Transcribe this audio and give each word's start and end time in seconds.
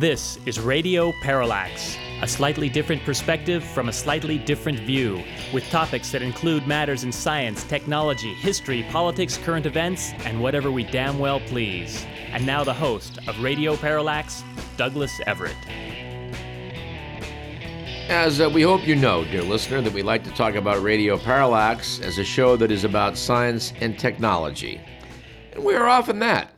This 0.00 0.38
is 0.46 0.58
Radio 0.58 1.12
Parallax, 1.20 1.98
a 2.22 2.26
slightly 2.26 2.70
different 2.70 3.04
perspective 3.04 3.62
from 3.62 3.90
a 3.90 3.92
slightly 3.92 4.38
different 4.38 4.78
view, 4.78 5.22
with 5.52 5.68
topics 5.68 6.10
that 6.12 6.22
include 6.22 6.66
matters 6.66 7.04
in 7.04 7.12
science, 7.12 7.64
technology, 7.64 8.32
history, 8.32 8.82
politics, 8.84 9.36
current 9.36 9.66
events, 9.66 10.12
and 10.24 10.40
whatever 10.40 10.70
we 10.70 10.84
damn 10.84 11.18
well 11.18 11.38
please. 11.40 12.06
And 12.32 12.46
now 12.46 12.64
the 12.64 12.72
host 12.72 13.18
of 13.28 13.42
Radio 13.42 13.76
Parallax, 13.76 14.42
Douglas 14.78 15.20
Everett. 15.26 15.54
As 18.08 18.40
uh, 18.40 18.48
we 18.48 18.62
hope 18.62 18.86
you 18.86 18.96
know, 18.96 19.24
dear 19.24 19.42
listener, 19.42 19.82
that 19.82 19.92
we 19.92 20.02
like 20.02 20.24
to 20.24 20.30
talk 20.30 20.54
about 20.54 20.82
Radio 20.82 21.18
Parallax 21.18 22.00
as 22.00 22.16
a 22.16 22.24
show 22.24 22.56
that 22.56 22.70
is 22.70 22.84
about 22.84 23.18
science 23.18 23.74
and 23.82 23.98
technology. 23.98 24.80
And 25.52 25.62
we 25.62 25.74
are 25.74 25.88
often 25.88 26.20
that. 26.20 26.54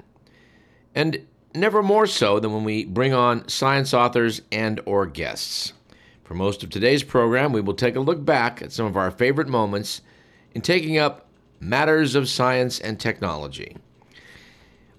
And 0.95 1.27
never 1.55 1.83
more 1.83 2.07
so 2.07 2.41
than 2.41 2.53
when 2.53 2.65
we 2.65 2.85
bring 2.85 3.13
on 3.13 3.49
science 3.49 3.93
authors 3.93 4.43
and 4.51 4.81
or 4.87 5.07
guests. 5.07 5.73
For 6.25 6.35
most 6.35 6.63
of 6.63 6.71
today's 6.71 7.03
program, 7.03 7.53
we 7.53 7.61
will 7.61 7.75
take 7.75 7.97
a 7.97 8.01
look 8.01 8.25
back 8.25 8.63
at 8.63 8.73
some 8.73 8.87
of 8.87 8.97
our 8.97 9.11
favorite 9.11 9.49
moments 9.49 10.01
in 10.55 10.63
taking 10.63 10.99
up 10.99 11.29
matters 11.61 12.15
of 12.15 12.29
science 12.29 12.81
and 12.81 12.99
technology. 12.99 13.77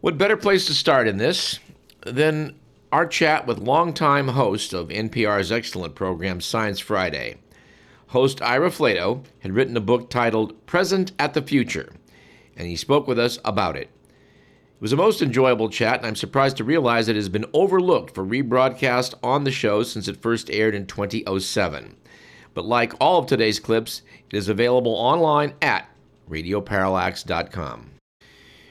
What 0.01 0.17
better 0.17 0.37
place 0.37 0.65
to 0.67 0.73
start 0.73 1.07
in 1.07 1.17
this 1.17 1.59
than 2.05 2.59
our 2.91 3.07
chat 3.07 3.47
with 3.47 3.57
longtime 3.57 4.27
host 4.27 4.71
of 4.71 4.89
NPR's 4.89 5.51
excellent 5.51 5.95
program 5.95 6.39
Science 6.39 6.79
Friday. 6.79 7.37
Host 8.07 8.39
Ira 8.43 8.69
Flatow 8.69 9.23
had 9.39 9.53
written 9.53 9.75
a 9.75 9.81
book 9.81 10.11
titled 10.11 10.63
Present 10.67 11.11
at 11.17 11.33
the 11.33 11.41
Future, 11.41 11.91
and 12.55 12.67
he 12.67 12.75
spoke 12.75 13.07
with 13.07 13.17
us 13.17 13.39
about 13.43 13.75
it. 13.75 13.89
It 14.83 14.91
was 14.91 14.91
a 14.91 14.97
most 14.97 15.21
enjoyable 15.21 15.69
chat, 15.69 15.99
and 15.99 16.07
I'm 16.07 16.15
surprised 16.17 16.57
to 16.57 16.65
realize 16.65 17.07
it 17.07 17.15
has 17.15 17.29
been 17.29 17.45
overlooked 17.53 18.13
for 18.13 18.25
rebroadcast 18.25 19.13
on 19.23 19.45
the 19.45 19.49
show 19.49 19.81
since 19.81 20.09
it 20.09 20.21
first 20.21 20.49
aired 20.49 20.75
in 20.75 20.87
2007. 20.87 21.95
But 22.53 22.65
like 22.65 22.91
all 22.99 23.19
of 23.19 23.25
today's 23.25 23.61
clips, 23.61 24.01
it 24.29 24.35
is 24.35 24.49
available 24.49 24.91
online 24.91 25.53
at 25.61 25.87
radioparallax.com. 26.29 27.91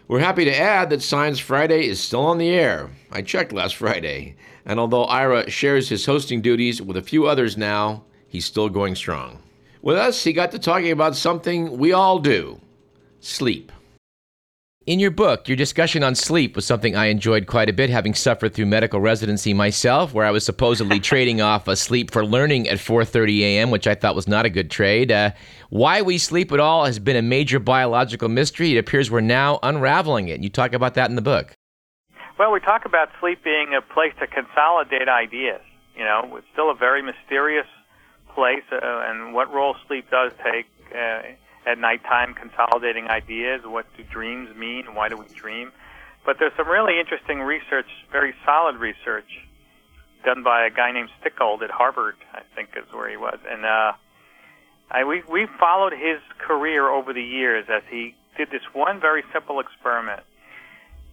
We're 0.06 0.18
happy 0.18 0.44
to 0.44 0.54
add 0.54 0.90
that 0.90 1.00
Science 1.00 1.38
Friday 1.38 1.86
is 1.86 1.98
still 1.98 2.26
on 2.26 2.36
the 2.36 2.50
air. 2.50 2.90
I 3.10 3.22
checked 3.22 3.54
last 3.54 3.76
Friday, 3.76 4.36
and 4.66 4.78
although 4.78 5.04
Ira 5.04 5.48
shares 5.48 5.88
his 5.88 6.04
hosting 6.04 6.42
duties 6.42 6.82
with 6.82 6.98
a 6.98 7.02
few 7.02 7.26
others 7.26 7.56
now, 7.56 8.04
he's 8.28 8.44
still 8.44 8.68
going 8.68 8.96
strong. 8.96 9.38
With 9.80 9.96
us, 9.96 10.22
he 10.22 10.34
got 10.34 10.50
to 10.50 10.58
talking 10.58 10.90
about 10.90 11.16
something 11.16 11.78
we 11.78 11.94
all 11.94 12.18
do 12.18 12.60
sleep. 13.20 13.72
In 14.84 14.98
your 14.98 15.12
book, 15.12 15.46
your 15.46 15.56
discussion 15.56 16.02
on 16.02 16.16
sleep 16.16 16.56
was 16.56 16.66
something 16.66 16.96
I 16.96 17.06
enjoyed 17.06 17.46
quite 17.46 17.70
a 17.70 17.72
bit, 17.72 17.88
having 17.88 18.14
suffered 18.14 18.52
through 18.52 18.66
medical 18.66 19.00
residency 19.00 19.54
myself, 19.54 20.12
where 20.12 20.26
I 20.26 20.32
was 20.32 20.44
supposedly 20.44 20.98
trading 21.10 21.40
off 21.40 21.68
a 21.68 21.76
sleep 21.76 22.10
for 22.10 22.26
learning 22.26 22.68
at 22.68 22.78
4:30 22.78 23.42
a.m., 23.42 23.70
which 23.70 23.86
I 23.86 23.94
thought 23.94 24.16
was 24.16 24.26
not 24.26 24.44
a 24.44 24.50
good 24.50 24.72
trade. 24.72 25.12
Uh, 25.12 25.30
why 25.70 26.02
we 26.02 26.18
sleep 26.18 26.50
at 26.50 26.58
all 26.58 26.84
has 26.84 26.98
been 26.98 27.14
a 27.14 27.22
major 27.22 27.60
biological 27.60 28.28
mystery. 28.28 28.74
It 28.74 28.78
appears 28.78 29.08
we're 29.08 29.20
now 29.20 29.60
unraveling 29.62 30.26
it. 30.26 30.42
You 30.42 30.50
talk 30.50 30.72
about 30.72 30.94
that 30.94 31.08
in 31.08 31.14
the 31.14 31.22
book. 31.22 31.52
Well, 32.36 32.50
we 32.50 32.58
talk 32.58 32.84
about 32.84 33.08
sleep 33.20 33.44
being 33.44 33.74
a 33.78 33.82
place 33.82 34.14
to 34.18 34.26
consolidate 34.26 35.08
ideas. 35.08 35.60
You 35.96 36.02
know, 36.02 36.34
it's 36.36 36.46
still 36.52 36.72
a 36.72 36.74
very 36.74 37.02
mysterious 37.02 37.68
place, 38.34 38.64
uh, 38.72 38.80
and 38.82 39.32
what 39.32 39.52
role 39.54 39.76
sleep 39.86 40.10
does 40.10 40.32
take. 40.42 40.66
Uh, 40.92 41.22
at 41.66 41.78
nighttime 41.78 42.34
consolidating 42.34 43.08
ideas. 43.08 43.62
What 43.64 43.86
do 43.96 44.02
dreams 44.04 44.54
mean? 44.56 44.94
Why 44.94 45.08
do 45.08 45.16
we 45.16 45.26
dream? 45.34 45.72
But 46.24 46.36
there's 46.38 46.52
some 46.56 46.68
really 46.68 46.98
interesting 47.00 47.40
research, 47.40 47.86
very 48.10 48.34
solid 48.44 48.76
research, 48.76 49.28
done 50.24 50.42
by 50.42 50.66
a 50.66 50.70
guy 50.70 50.92
named 50.92 51.10
Stickgold 51.20 51.62
at 51.62 51.70
Harvard, 51.70 52.16
I 52.32 52.42
think 52.54 52.70
is 52.76 52.92
where 52.92 53.10
he 53.10 53.16
was. 53.16 53.38
And 53.48 53.64
uh, 53.64 53.92
I, 54.90 55.04
we, 55.04 55.22
we 55.28 55.46
followed 55.58 55.92
his 55.92 56.20
career 56.38 56.88
over 56.88 57.12
the 57.12 57.22
years 57.22 57.66
as 57.68 57.82
he 57.90 58.14
did 58.36 58.50
this 58.50 58.62
one 58.72 59.00
very 59.00 59.24
simple 59.32 59.58
experiment. 59.60 60.22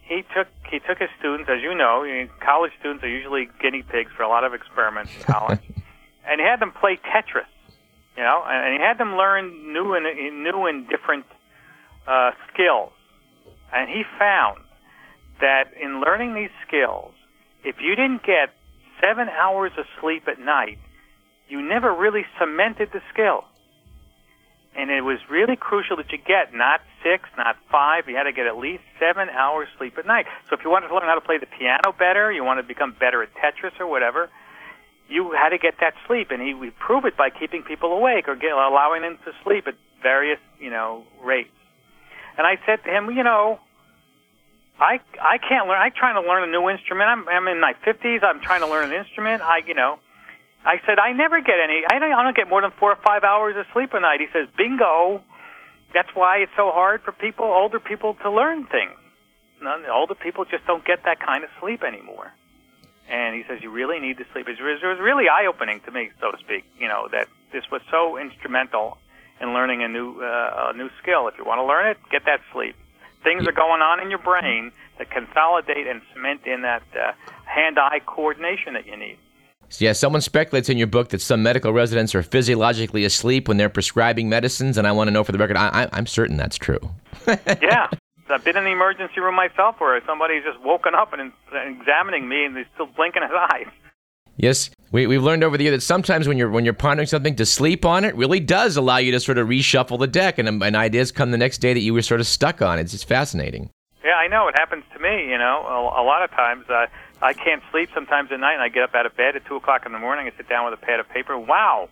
He 0.04 0.24
took 0.36 0.48
he 0.72 0.80
took 0.80 0.98
his 0.98 1.10
students, 1.20 1.50
as 1.52 1.62
you 1.62 1.76
know, 1.76 2.04
college 2.40 2.72
students 2.80 3.04
are 3.04 3.10
usually 3.10 3.48
guinea 3.62 3.84
pigs 3.84 4.12
for 4.16 4.24
a 4.24 4.28
lot 4.28 4.44
of 4.44 4.56
experiments 4.56 5.16
in 5.16 5.22
college, 5.22 5.62
and 6.26 6.42
he 6.42 6.48
had 6.48 6.60
them 6.60 6.72
play 6.72 6.98
Tetris 6.98 7.46
you 8.20 8.26
know, 8.26 8.44
and 8.46 8.74
he 8.74 8.86
had 8.86 8.98
them 8.98 9.16
learn 9.16 9.72
new 9.72 9.94
and 9.96 10.04
new 10.44 10.66
and 10.66 10.90
different 10.90 11.24
uh, 12.06 12.32
skills. 12.52 12.92
And 13.72 13.90
he 13.90 14.04
found 14.20 14.60
that 15.40 15.72
in 15.80 16.02
learning 16.02 16.36
these 16.36 16.52
skills, 16.68 17.14
if 17.64 17.78
you 17.80 17.96
didn't 17.96 18.24
get 18.24 18.52
seven 19.00 19.30
hours 19.30 19.72
of 19.78 19.86
sleep 20.02 20.28
at 20.28 20.38
night, 20.38 20.80
you 21.48 21.62
never 21.62 21.96
really 21.96 22.26
cemented 22.38 22.90
the 22.92 23.00
skill. 23.14 23.46
And 24.76 24.92
it 24.92 25.02
was 25.02 25.20
really 25.32 25.56
crucial 25.56 25.96
that 25.96 26.12
you 26.12 26.18
get 26.18 26.54
not 26.54 26.82
six, 27.02 27.24
not 27.38 27.56
five. 27.72 28.10
You 28.10 28.18
had 28.18 28.24
to 28.24 28.34
get 28.34 28.48
at 28.48 28.58
least 28.58 28.84
seven 29.00 29.30
hours 29.30 29.70
sleep 29.78 29.98
at 29.98 30.06
night. 30.06 30.26
So 30.50 30.58
if 30.58 30.66
you 30.66 30.70
wanted 30.70 30.90
to 30.90 30.94
learn 30.94 31.08
how 31.08 31.16
to 31.16 31.24
play 31.24 31.38
the 31.38 31.48
piano 31.48 31.96
better, 31.98 32.34
you 32.34 32.44
wanted 32.44 32.64
to 32.64 32.68
become 32.68 32.94
better 33.00 33.24
at 33.24 33.30
Tetris 33.40 33.80
or 33.80 33.88
whatever, 33.88 34.30
you 35.10 35.32
had 35.32 35.50
to 35.50 35.58
get 35.58 35.76
that 35.82 35.94
sleep, 36.08 36.30
and 36.32 36.42
he 36.42 36.54
would 36.54 36.78
prove 36.78 37.06
it 37.06 37.18
by 37.18 37.30
keeping 37.30 37.64
people 37.64 37.92
awake 37.92 38.28
or 38.28 38.36
get, 38.36 38.52
allowing 38.52 39.02
them 39.02 39.18
to 39.26 39.32
sleep 39.44 39.66
at 39.68 39.74
various, 40.02 40.40
you 40.60 40.70
know, 40.70 41.04
rates. 41.24 41.50
And 42.38 42.46
I 42.46 42.58
said 42.66 42.84
to 42.86 42.90
him, 42.90 43.10
you 43.12 43.24
know, 43.24 43.60
I 44.80 45.02
I 45.20 45.38
can't 45.38 45.68
learn. 45.68 45.82
I'm 45.82 45.92
trying 45.92 46.16
to 46.22 46.26
learn 46.26 46.48
a 46.48 46.52
new 46.52 46.70
instrument. 46.70 47.10
I'm 47.10 47.28
I'm 47.28 47.48
in 47.48 47.60
my 47.60 47.74
50s. 47.86 48.24
I'm 48.24 48.40
trying 48.40 48.62
to 48.62 48.68
learn 48.68 48.94
an 48.94 48.96
instrument. 48.98 49.42
I 49.42 49.60
you 49.68 49.74
know, 49.74 50.00
I 50.64 50.80
said 50.86 51.00
I 51.00 51.12
never 51.12 51.42
get 51.42 51.60
any. 51.62 51.84
I 51.90 52.00
don't 52.00 52.14
I 52.14 52.24
don't 52.24 52.36
get 52.36 52.48
more 52.48 52.62
than 52.62 52.72
four 52.80 52.94
or 52.94 53.02
five 53.04 53.24
hours 53.24 53.56
of 53.58 53.66
sleep 53.74 53.90
a 53.94 54.00
night. 54.00 54.22
He 54.22 54.28
says, 54.32 54.48
bingo. 54.58 55.22
That's 55.92 56.10
why 56.14 56.38
it's 56.38 56.52
so 56.56 56.70
hard 56.70 57.02
for 57.02 57.12
people, 57.12 57.46
older 57.46 57.80
people, 57.80 58.14
to 58.22 58.30
learn 58.30 58.68
things. 58.68 58.94
None, 59.60 59.90
older 59.92 60.14
people 60.14 60.46
just 60.46 60.64
don't 60.68 60.86
get 60.86 61.00
that 61.06 61.20
kind 61.20 61.44
of 61.44 61.50
sleep 61.60 61.82
anymore 61.82 62.32
and 63.10 63.36
he 63.36 63.44
says 63.48 63.60
you 63.62 63.72
really 63.72 64.00
need 64.00 64.18
to 64.18 64.26
sleep. 64.32 64.48
It 64.48 64.62
was, 64.62 64.80
it 64.82 64.86
was 64.86 65.00
really 65.02 65.26
eye 65.28 65.46
opening 65.48 65.82
to 65.86 65.92
me, 65.92 66.10
so 66.22 66.32
to 66.32 66.38
speak. 66.38 66.64
You 66.80 66.88
know 66.88 67.08
that 67.12 67.28
this 67.52 67.64
was 67.72 67.82
so 67.90 68.18
instrumental 68.18 68.98
in 69.42 69.54
learning 69.54 69.84
a 69.84 69.88
new 69.88 70.22
uh, 70.22 70.72
a 70.74 70.78
new 70.78 70.90
skill. 71.02 71.28
If 71.28 71.38
you 71.38 71.46
want 71.46 71.60
to 71.60 71.66
learn 71.66 71.88
it, 71.88 71.98
get 72.12 72.26
that 72.26 72.42
sleep. 72.54 72.76
Things 73.24 73.48
are 73.48 73.52
going 73.52 73.82
on 73.82 74.00
in 74.00 74.10
your 74.10 74.20
brain 74.20 74.72
that 74.98 75.10
consolidate 75.12 75.88
and 75.88 76.02
cement 76.14 76.42
in 76.46 76.62
that 76.62 76.84
uh, 76.96 77.12
hand-eye 77.44 78.00
coordination 78.06 78.74
that 78.74 78.86
you 78.86 78.96
need. 78.96 79.18
Yeah, 79.78 79.92
someone 79.92 80.22
speculates 80.22 80.70
in 80.70 80.78
your 80.78 80.88
book 80.88 81.10
that 81.10 81.22
some 81.22 81.44
medical 81.44 81.74
residents 81.74 82.16
are 82.16 82.24
physiologically 82.24 83.04
asleep 83.06 83.48
when 83.48 83.58
they're 83.58 83.70
prescribing 83.70 84.30
medicines, 84.30 84.78
and 84.78 84.88
I 84.88 84.92
want 84.94 85.10
to 85.10 85.12
know 85.12 85.24
for 85.24 85.32
the 85.32 85.38
record, 85.38 85.58
I, 85.58 85.88
am 85.94 86.08
certain 86.08 86.38
that's 86.38 86.58
true. 86.58 86.80
yeah, 87.28 87.90
I've 88.30 88.44
been 88.44 88.58
in 88.58 88.64
the 88.64 88.72
emergency 88.72 89.20
room 89.20 89.36
myself 89.36 89.80
where 89.80 90.02
somebody's 90.06 90.44
just 90.44 90.60
woken 90.62 90.94
up 90.96 91.14
and 91.14 91.32
examining 91.52 92.28
me 92.28 92.46
and 92.46 92.58
he's 92.58 92.68
still 92.74 92.88
blinking 92.88 93.24
his 93.24 93.32
eyes. 93.32 93.68
Yes, 94.38 94.70
we, 94.92 95.06
we've 95.06 95.22
learned 95.22 95.44
over 95.44 95.58
the 95.58 95.64
year 95.64 95.72
that 95.72 95.84
sometimes 95.84 96.26
when 96.26 96.38
you're 96.38 96.50
when 96.50 96.64
you're 96.64 96.74
pondering 96.74 97.08
something, 97.08 97.36
to 97.36 97.46
sleep 97.46 97.84
on 97.84 98.06
it 98.06 98.16
really 98.16 98.40
does 98.40 98.78
allow 98.78 98.96
you 98.98 99.12
to 99.12 99.20
sort 99.20 99.38
of 99.38 99.50
reshuffle 99.50 100.00
the 100.00 100.08
deck, 100.08 100.40
and, 100.40 100.48
and 100.48 100.76
ideas 100.78 101.12
come 101.12 101.32
the 101.32 101.38
next 101.38 101.58
day 101.58 101.74
that 101.74 101.82
you 101.82 101.94
were 101.94 102.02
sort 102.02 102.22
of 102.22 102.28
stuck 102.28 102.62
on. 102.62 102.80
It's 102.80 102.94
just 102.94 103.06
fascinating. 103.06 103.70
Yeah, 104.02 104.16
I 104.16 104.28
know 104.28 104.48
it 104.48 104.56
happens 104.58 104.86
to 104.94 105.00
me. 105.00 105.30
You 105.30 105.38
know, 105.38 105.66
a, 105.68 106.02
a 106.02 106.06
lot 106.06 106.24
of 106.24 106.32
times 106.32 106.64
uh, 106.70 106.86
I 107.22 107.34
can't 107.34 107.62
sleep 107.70 107.90
sometimes 107.94 108.32
at 108.32 108.40
night, 108.40 108.54
and 108.54 108.62
I 108.62 108.70
get 108.70 108.84
up 108.84 108.96
out 108.96 109.06
of 109.06 109.16
bed 109.18 109.36
at 109.36 109.46
two 109.46 109.58
o'clock 109.58 109.86
in 109.86 109.92
the 109.92 110.00
morning. 110.00 110.28
and 110.28 110.36
sit 110.38 110.48
down 110.48 110.64
with 110.64 110.74
a 110.74 110.86
pad 110.86 111.02
of 111.02 111.10
paper. 111.10 111.38
Wow, 111.38 111.90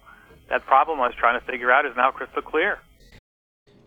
that 0.50 0.66
problem 0.66 1.02
I 1.02 1.08
was 1.08 1.16
trying 1.16 1.38
to 1.38 1.46
figure 1.46 1.70
out 1.70 1.86
is 1.86 1.98
now 1.98 2.12
crystal 2.12 2.42
clear. 2.42 2.80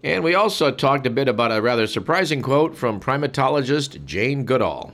And 0.03 0.25
we 0.25 0.35
also 0.35 0.71
talked 0.71 1.07
a 1.07 1.11
bit 1.11 1.29
about 1.29 1.53
a 1.53 1.61
rather 1.61 1.87
surprising 1.87 2.41
quote 2.41 2.77
from 2.77 3.01
primatologist 3.01 4.05
Jane 4.07 4.45
Goodall. 4.45 4.93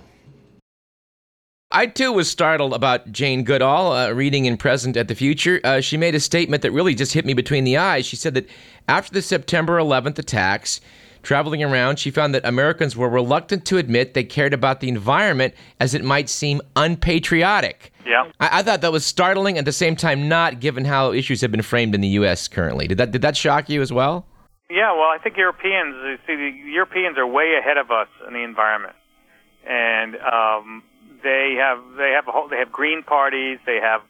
I 1.70 1.86
too 1.86 2.12
was 2.12 2.30
startled 2.30 2.74
about 2.74 3.12
Jane 3.12 3.44
Goodall 3.44 3.92
uh, 3.92 4.10
reading 4.12 4.46
in 4.46 4.56
Present 4.56 4.96
at 4.96 5.08
the 5.08 5.14
Future. 5.14 5.60
Uh, 5.62 5.80
she 5.80 5.96
made 5.96 6.14
a 6.14 6.20
statement 6.20 6.62
that 6.62 6.70
really 6.70 6.94
just 6.94 7.12
hit 7.12 7.24
me 7.24 7.34
between 7.34 7.64
the 7.64 7.76
eyes. 7.76 8.06
She 8.06 8.16
said 8.16 8.34
that 8.34 8.48
after 8.88 9.12
the 9.12 9.22
September 9.22 9.78
11th 9.78 10.18
attacks, 10.18 10.80
traveling 11.22 11.62
around, 11.62 11.98
she 11.98 12.10
found 12.10 12.34
that 12.34 12.46
Americans 12.46 12.96
were 12.96 13.08
reluctant 13.08 13.64
to 13.66 13.78
admit 13.78 14.14
they 14.14 14.24
cared 14.24 14.54
about 14.54 14.80
the 14.80 14.88
environment 14.88 15.54
as 15.80 15.92
it 15.92 16.04
might 16.04 16.28
seem 16.28 16.62
unpatriotic. 16.76 17.92
Yeah. 18.06 18.30
I, 18.38 18.60
I 18.60 18.62
thought 18.62 18.80
that 18.80 18.92
was 18.92 19.04
startling, 19.04 19.58
at 19.58 19.64
the 19.64 19.72
same 19.72 19.96
time 19.96 20.28
not, 20.28 20.60
given 20.60 20.84
how 20.84 21.12
issues 21.12 21.40
have 21.40 21.50
been 21.50 21.62
framed 21.62 21.94
in 21.94 22.00
the 22.00 22.08
U.S. 22.08 22.46
currently. 22.48 22.86
Did 22.86 22.98
that 22.98 23.10
did 23.10 23.22
that 23.22 23.36
shock 23.36 23.68
you 23.68 23.82
as 23.82 23.92
well? 23.92 24.24
Yeah, 24.68 24.92
well, 24.92 25.08
I 25.14 25.18
think 25.22 25.36
Europeans 25.36 26.18
see 26.26 26.34
the 26.34 26.50
Europeans 26.50 27.16
are 27.18 27.26
way 27.26 27.54
ahead 27.58 27.76
of 27.76 27.90
us 27.90 28.08
in 28.26 28.34
the 28.34 28.42
environment, 28.42 28.96
and 29.64 30.16
um, 30.16 30.82
they 31.22 31.54
have 31.58 31.78
they 31.96 32.10
have 32.16 32.26
a 32.26 32.32
whole, 32.32 32.48
they 32.48 32.58
have 32.58 32.72
green 32.72 33.04
parties. 33.04 33.58
They 33.64 33.78
have 33.80 34.02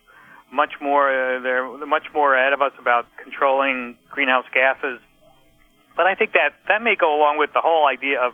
much 0.51 0.73
more. 0.81 1.11
Uh, 1.11 1.41
they're 1.41 1.87
much 1.87 2.07
more 2.15 2.35
ahead 2.35 2.55
of 2.55 2.63
us 2.63 2.73
about 2.79 3.07
controlling 3.23 3.99
greenhouse 4.11 4.47
gases. 4.55 5.01
But 5.95 6.07
I 6.07 6.15
think 6.15 6.33
that 6.33 6.55
that 6.69 6.83
may 6.83 6.97
go 6.97 7.15
along 7.15 7.39
with 7.39 7.53
the 7.53 7.61
whole 7.61 7.87
idea 7.87 8.21
of 8.21 8.33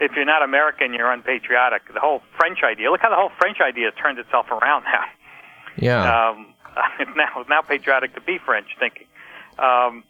if 0.00 0.12
you're 0.16 0.24
not 0.24 0.42
American, 0.42 0.92
you're 0.92 1.10
unpatriotic. 1.10 1.82
The 1.92 2.00
whole 2.00 2.22
French 2.36 2.58
idea. 2.64 2.90
Look 2.90 3.00
how 3.00 3.10
the 3.10 3.16
whole 3.16 3.30
French 3.38 3.58
idea 3.60 3.90
has 3.90 3.94
turned 3.94 4.18
itself 4.18 4.50
around 4.50 4.84
now. 4.84 5.04
Yeah. 5.76 6.30
Um, 6.30 6.54
it's 6.98 7.10
now 7.16 7.30
it's 7.40 7.48
now 7.48 7.62
patriotic 7.62 8.14
to 8.14 8.20
be 8.20 8.38
French 8.44 8.66
thinking. 8.78 9.06
Um, 9.58 10.02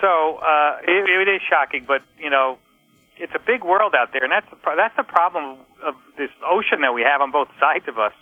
so 0.00 0.38
uh, 0.38 0.78
it, 0.82 1.08
it 1.08 1.28
is 1.28 1.40
shocking, 1.48 1.84
but 1.86 2.02
you 2.18 2.30
know, 2.30 2.58
it's 3.18 3.32
a 3.34 3.38
big 3.38 3.64
world 3.64 3.94
out 3.94 4.12
there, 4.12 4.24
and 4.24 4.32
that's 4.32 4.48
the, 4.50 4.56
that's 4.76 4.96
the 4.96 5.04
problem 5.04 5.58
of 5.84 5.94
this 6.16 6.30
ocean 6.44 6.80
that 6.80 6.94
we 6.94 7.02
have 7.02 7.20
on 7.20 7.30
both 7.30 7.48
sides 7.60 7.84
of 7.86 7.98
us. 7.98 8.12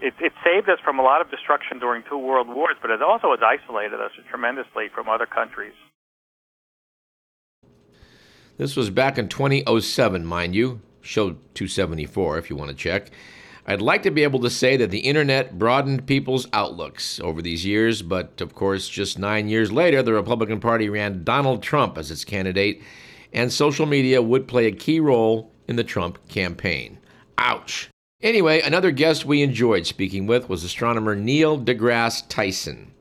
It, 0.00 0.14
it 0.20 0.32
saved 0.44 0.68
us 0.68 0.78
from 0.84 0.98
a 0.98 1.02
lot 1.02 1.20
of 1.20 1.30
destruction 1.30 1.78
during 1.78 2.04
two 2.08 2.18
world 2.18 2.46
wars, 2.46 2.76
but 2.80 2.90
it 2.90 3.02
also 3.02 3.30
has 3.30 3.40
isolated 3.42 4.00
us 4.00 4.12
tremendously 4.28 4.88
from 4.94 5.08
other 5.08 5.26
countries. 5.26 5.74
This 8.58 8.76
was 8.76 8.90
back 8.90 9.18
in 9.18 9.28
2007, 9.28 10.24
mind 10.24 10.54
you. 10.54 10.80
Show 11.00 11.30
274 11.54 12.38
if 12.38 12.50
you 12.50 12.56
want 12.56 12.70
to 12.70 12.76
check. 12.76 13.10
I'd 13.68 13.82
like 13.82 14.02
to 14.04 14.10
be 14.10 14.22
able 14.22 14.40
to 14.40 14.48
say 14.48 14.78
that 14.78 14.90
the 14.90 15.00
internet 15.00 15.58
broadened 15.58 16.06
people's 16.06 16.46
outlooks 16.54 17.20
over 17.20 17.42
these 17.42 17.66
years, 17.66 18.00
but 18.00 18.40
of 18.40 18.54
course, 18.54 18.88
just 18.88 19.18
nine 19.18 19.50
years 19.50 19.70
later, 19.70 20.02
the 20.02 20.14
Republican 20.14 20.58
Party 20.58 20.88
ran 20.88 21.22
Donald 21.22 21.62
Trump 21.62 21.98
as 21.98 22.10
its 22.10 22.24
candidate, 22.24 22.80
and 23.30 23.52
social 23.52 23.84
media 23.84 24.22
would 24.22 24.48
play 24.48 24.64
a 24.64 24.72
key 24.72 25.00
role 25.00 25.52
in 25.68 25.76
the 25.76 25.84
Trump 25.84 26.18
campaign. 26.28 26.96
Ouch. 27.36 27.90
Anyway, 28.22 28.62
another 28.62 28.90
guest 28.90 29.26
we 29.26 29.42
enjoyed 29.42 29.86
speaking 29.86 30.26
with 30.26 30.48
was 30.48 30.64
astronomer 30.64 31.14
Neil 31.14 31.58
deGrasse 31.58 32.26
Tyson. 32.26 32.92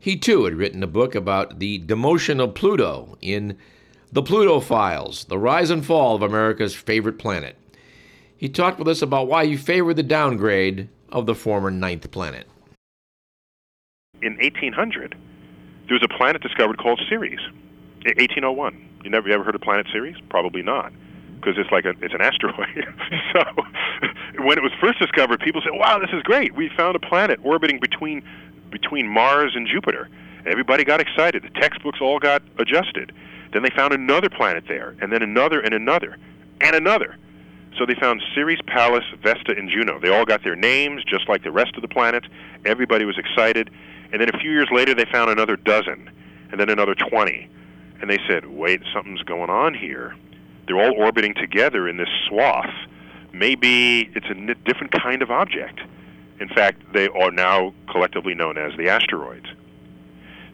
He 0.00 0.16
too 0.16 0.46
had 0.46 0.54
written 0.54 0.82
a 0.82 0.86
book 0.86 1.14
about 1.14 1.58
the 1.58 1.80
demotion 1.80 2.42
of 2.42 2.54
Pluto 2.54 3.18
in 3.20 3.58
The 4.10 4.22
Pluto 4.22 4.60
Files 4.60 5.26
The 5.26 5.38
Rise 5.38 5.68
and 5.68 5.84
Fall 5.84 6.16
of 6.16 6.22
America's 6.22 6.74
Favorite 6.74 7.18
Planet. 7.18 7.58
He 8.44 8.50
talked 8.50 8.78
with 8.78 8.88
us 8.88 9.00
about 9.00 9.26
why 9.26 9.46
he 9.46 9.56
favored 9.56 9.96
the 9.96 10.02
downgrade 10.02 10.90
of 11.08 11.24
the 11.24 11.34
former 11.34 11.70
ninth 11.70 12.10
planet. 12.10 12.46
In 14.20 14.36
1800, 14.36 15.14
there 15.88 15.94
was 15.94 16.02
a 16.02 16.14
planet 16.14 16.42
discovered 16.42 16.76
called 16.76 17.00
Ceres. 17.08 17.40
1801. 18.04 18.98
You 19.02 19.08
never 19.08 19.28
you 19.28 19.34
ever 19.34 19.44
heard 19.44 19.54
of 19.54 19.62
planet 19.62 19.86
Ceres? 19.90 20.16
Probably 20.28 20.60
not, 20.60 20.92
because 21.36 21.54
it's 21.56 21.72
like 21.72 21.86
a, 21.86 21.94
it's 22.02 22.12
an 22.12 22.20
asteroid. 22.20 22.68
so 23.32 23.44
when 24.44 24.58
it 24.58 24.62
was 24.62 24.72
first 24.78 24.98
discovered, 24.98 25.40
people 25.40 25.62
said, 25.62 25.72
"Wow, 25.72 25.98
this 25.98 26.10
is 26.12 26.22
great! 26.22 26.54
We 26.54 26.68
found 26.76 26.96
a 26.96 27.00
planet 27.00 27.40
orbiting 27.42 27.80
between 27.80 28.22
between 28.68 29.08
Mars 29.08 29.52
and 29.56 29.66
Jupiter." 29.66 30.10
Everybody 30.44 30.84
got 30.84 31.00
excited. 31.00 31.44
The 31.44 31.60
textbooks 31.60 31.98
all 32.02 32.18
got 32.18 32.42
adjusted. 32.58 33.10
Then 33.54 33.62
they 33.62 33.70
found 33.70 33.94
another 33.94 34.28
planet 34.28 34.64
there, 34.68 34.94
and 35.00 35.10
then 35.10 35.22
another, 35.22 35.60
and 35.60 35.72
another, 35.72 36.18
and 36.60 36.76
another. 36.76 37.16
So 37.78 37.84
they 37.86 37.94
found 37.94 38.22
Ceres, 38.34 38.60
Pallas, 38.66 39.04
Vesta, 39.22 39.54
and 39.56 39.68
Juno. 39.68 39.98
They 39.98 40.08
all 40.08 40.24
got 40.24 40.44
their 40.44 40.54
names, 40.54 41.02
just 41.04 41.28
like 41.28 41.42
the 41.42 41.50
rest 41.50 41.74
of 41.76 41.82
the 41.82 41.88
planets. 41.88 42.26
Everybody 42.64 43.04
was 43.04 43.18
excited. 43.18 43.70
And 44.12 44.20
then 44.20 44.28
a 44.32 44.38
few 44.38 44.50
years 44.50 44.68
later, 44.70 44.94
they 44.94 45.06
found 45.06 45.30
another 45.30 45.56
dozen, 45.56 46.10
and 46.50 46.60
then 46.60 46.70
another 46.70 46.94
20. 46.94 47.48
And 48.00 48.08
they 48.08 48.18
said, 48.28 48.46
wait, 48.46 48.82
something's 48.92 49.22
going 49.22 49.50
on 49.50 49.74
here. 49.74 50.14
They're 50.66 50.80
all 50.80 50.94
orbiting 50.96 51.34
together 51.34 51.88
in 51.88 51.96
this 51.96 52.08
swath. 52.28 52.72
Maybe 53.32 54.10
it's 54.14 54.26
a 54.26 54.36
n- 54.36 54.54
different 54.64 54.92
kind 54.92 55.22
of 55.22 55.30
object. 55.30 55.80
In 56.40 56.48
fact, 56.48 56.80
they 56.92 57.08
are 57.08 57.30
now 57.30 57.74
collectively 57.90 58.34
known 58.34 58.56
as 58.56 58.76
the 58.76 58.88
asteroids. 58.88 59.46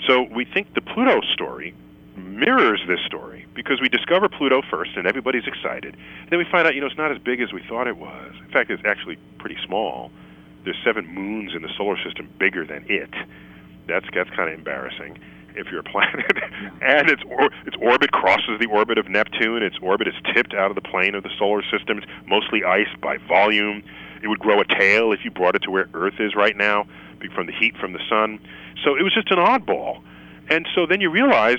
So 0.06 0.23
we 0.23 0.44
think 0.44 0.75
the 0.75 0.81
Pluto 0.81 1.20
story 1.32 1.75
mirrors 2.20 2.82
this 2.87 3.00
story 3.06 3.46
because 3.55 3.81
we 3.81 3.88
discover 3.88 4.28
Pluto 4.28 4.62
first 4.70 4.93
and 4.96 5.06
everybody's 5.06 5.46
excited. 5.46 5.94
And 5.94 6.31
then 6.31 6.38
we 6.38 6.46
find 6.50 6.67
out, 6.67 6.75
you 6.75 6.81
know, 6.81 6.87
it's 6.87 6.96
not 6.96 7.12
as 7.12 7.19
big 7.19 7.40
as 7.40 7.52
we 7.52 7.62
thought 7.69 7.87
it 7.87 7.96
was. 7.96 8.32
In 8.44 8.50
fact, 8.52 8.70
it's 8.70 8.82
actually 8.84 9.17
pretty 9.38 9.56
small. 9.67 10.11
There's 10.64 10.78
seven 10.84 11.06
moons 11.06 11.52
in 11.55 11.62
the 11.62 11.70
solar 11.76 11.96
system 12.02 12.28
bigger 12.38 12.67
than 12.67 12.84
it. 12.88 13.11
That's 13.87 14.06
that's 14.14 14.31
kind 14.31 14.50
of 14.50 14.58
embarrassing 14.58 15.19
if 15.56 15.67
you're 15.70 15.81
a 15.81 15.84
planet. 15.90 16.37
and 16.81 17.08
its 17.11 17.22
or, 17.26 17.50
its 17.67 17.76
orbit 17.81 18.12
crosses 18.12 18.58
the 18.61 18.66
orbit 18.66 18.99
of 18.99 19.08
Neptune. 19.08 19.62
Its 19.62 19.76
orbit 19.82 20.08
is 20.08 20.14
tipped 20.34 20.55
out 20.55 20.70
of 20.70 20.75
the 20.75 20.82
plane 20.82 21.14
of 21.14 21.23
the 21.23 21.31
solar 21.38 21.62
system. 21.62 21.99
It's 21.99 22.06
mostly 22.26 22.62
ice 22.64 22.88
by 23.00 23.16
volume. 23.28 23.82
It 24.23 24.28
would 24.28 24.38
grow 24.38 24.61
a 24.61 24.64
tail 24.64 25.12
if 25.12 25.25
you 25.25 25.31
brought 25.31 25.55
it 25.55 25.62
to 25.62 25.70
where 25.70 25.88
Earth 25.94 26.20
is 26.20 26.34
right 26.34 26.56
now 26.56 26.87
from 27.34 27.46
the 27.46 27.52
heat 27.52 27.76
from 27.76 27.93
the 27.93 28.00
sun. 28.08 28.38
So 28.84 28.96
it 28.96 29.02
was 29.02 29.12
just 29.12 29.31
an 29.31 29.38
oddball. 29.38 30.02
And 30.49 30.66
so 30.75 30.87
then 30.87 31.00
you 31.00 31.11
realize 31.11 31.58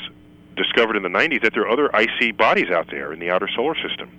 discovered 0.55 0.95
in 0.95 1.03
the 1.03 1.09
90s 1.09 1.41
that 1.43 1.53
there 1.53 1.63
are 1.63 1.69
other 1.69 1.93
icy 1.95 2.31
bodies 2.31 2.69
out 2.69 2.89
there 2.91 3.13
in 3.13 3.19
the 3.19 3.29
outer 3.29 3.47
solar 3.55 3.75
system. 3.75 4.11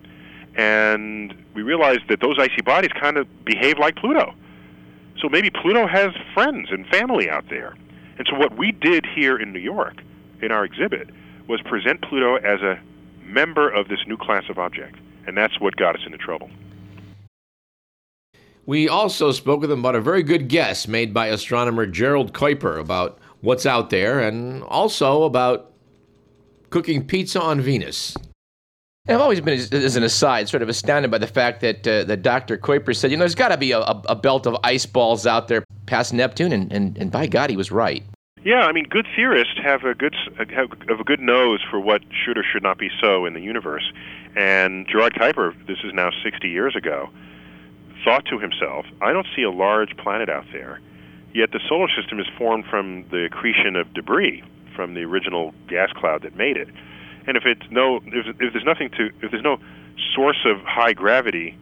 And 0.55 1.35
we 1.55 1.63
realized 1.63 2.03
that 2.09 2.21
those 2.21 2.37
icy 2.39 2.63
bodies 2.63 2.91
kind 2.99 3.17
of 3.17 3.27
behave 3.45 3.79
like 3.79 3.97
Pluto. 3.97 4.35
So 5.21 5.29
maybe 5.29 5.51
Pluto 5.51 5.87
has 5.87 6.11
friends 6.35 6.69
and 6.71 6.87
family 6.89 7.31
out 7.31 7.45
there. 7.49 7.75
And 8.19 8.27
so 8.31 8.37
what 8.37 8.57
we 8.57 8.73
did 8.73 9.07
here 9.15 9.39
in 9.39 9.53
New 9.53 9.61
York 9.61 10.03
in 10.43 10.53
our 10.53 10.65
exhibit 10.65 11.09
was 11.49 11.61
present 11.63 12.03
Pluto 12.03 12.37
as 12.37 12.61
a 12.61 12.81
member 13.23 13.71
of 13.71 13.89
this 13.89 14.01
new 14.07 14.17
class 14.17 14.45
of 14.49 14.59
object. 14.59 14.97
And 15.27 15.37
that's 15.37 15.59
what 15.61 15.77
got 15.77 15.95
us 15.95 16.03
into 16.05 16.19
trouble. 16.19 16.51
We 18.65 18.89
also 18.89 19.33
spoke 19.33 19.61
with 19.61 19.73
him 19.73 19.81
about 19.81 19.97
a 19.97 20.01
very 20.01 20.23
good 20.23 20.49
guess 20.49 20.87
made 20.87 21.13
by 21.13 21.29
astronomer 21.29 21.87
Gerald 21.87 22.33
Kuiper 22.33 22.79
about 22.79 23.19
what's 23.41 23.67
out 23.67 23.91
there 23.91 24.21
and 24.21 24.63
also 24.63 25.25
about 25.25 25.72
cooking 26.73 27.07
pizza 27.07 27.41
on 27.41 27.61
Venus. 27.61 28.17
I've 29.09 29.21
always 29.21 29.41
been, 29.41 29.59
as 29.59 29.97
an 29.97 30.05
aside, 30.05 30.49
sort 30.49 30.63
of 30.63 30.69
astounded 30.69 31.11
by 31.11 31.19
the 31.19 31.27
fact 31.27 31.61
that 31.61 31.87
uh, 31.87 32.05
that 32.05 32.23
Dr. 32.23 32.57
Kuiper 32.57 32.95
said, 32.95 33.11
you 33.11 33.17
know, 33.17 33.23
there's 33.23 33.35
got 33.35 33.49
to 33.49 33.57
be 33.57 33.73
a, 33.73 33.81
a, 33.81 34.15
belt 34.15 34.47
of 34.47 34.57
ice 34.63 34.87
balls 34.87 35.27
out 35.27 35.49
there 35.49 35.65
past 35.87 36.15
Neptune, 36.15 36.53
and, 36.53 36.73
and, 36.73 36.97
and 36.97 37.11
by 37.11 37.27
God, 37.27 37.51
he 37.51 37.57
was 37.57 37.73
right. 37.73 38.05
Yeah, 38.45 38.61
I 38.61 38.73
mean, 38.73 38.87
good 38.89 39.07
theorists 39.17 39.55
have 39.63 39.83
a 39.83 39.95
good 39.95 40.15
have 40.51 41.01
a 41.01 41.05
good 41.05 41.21
nose 41.21 41.61
for 41.69 41.81
what 41.81 42.03
should 42.25 42.39
or 42.39 42.45
should 42.45 42.63
not 42.63 42.79
be 42.79 42.91
so 43.01 43.27
in 43.27 43.35
the 43.35 43.41
universe. 43.41 43.85
And 44.37 44.87
Gerard 44.89 45.15
Kuiper, 45.15 45.55
this 45.67 45.79
is 45.85 45.93
now 45.93 46.11
60 46.23 46.49
years 46.49 46.77
ago, 46.77 47.11
thought 48.05 48.25
to 48.27 48.39
himself, 48.39 48.87
I 49.01 49.13
don't 49.13 49.27
see 49.35 49.43
a 49.43 49.51
large 49.51 49.97
planet 49.97 50.29
out 50.29 50.47
there. 50.53 50.81
Yet 51.35 51.51
the 51.51 51.61
solar 51.69 51.89
system 51.97 52.21
is 52.21 52.27
formed 52.39 52.67
from 52.71 53.05
the 53.11 53.25
accretion 53.25 53.75
of 53.75 53.93
debris 53.95 54.45
from 54.75 54.95
the 54.95 55.03
original 55.03 55.55
gas 55.69 55.91
cloud 55.93 56.23
that 56.23 56.37
made 56.37 56.57
it. 56.57 56.69
And 57.27 57.37
if 57.37 57.45
it's 57.45 57.63
no, 57.71 57.97
if, 58.07 58.27
if 58.41 58.53
there's 58.53 58.65
nothing 58.65 58.91
to, 58.91 59.11
if 59.23 59.31
there's 59.31 59.43
no 59.43 59.59
source 60.15 60.45
of 60.45 60.61
high 60.63 60.93
gravity 60.93 61.57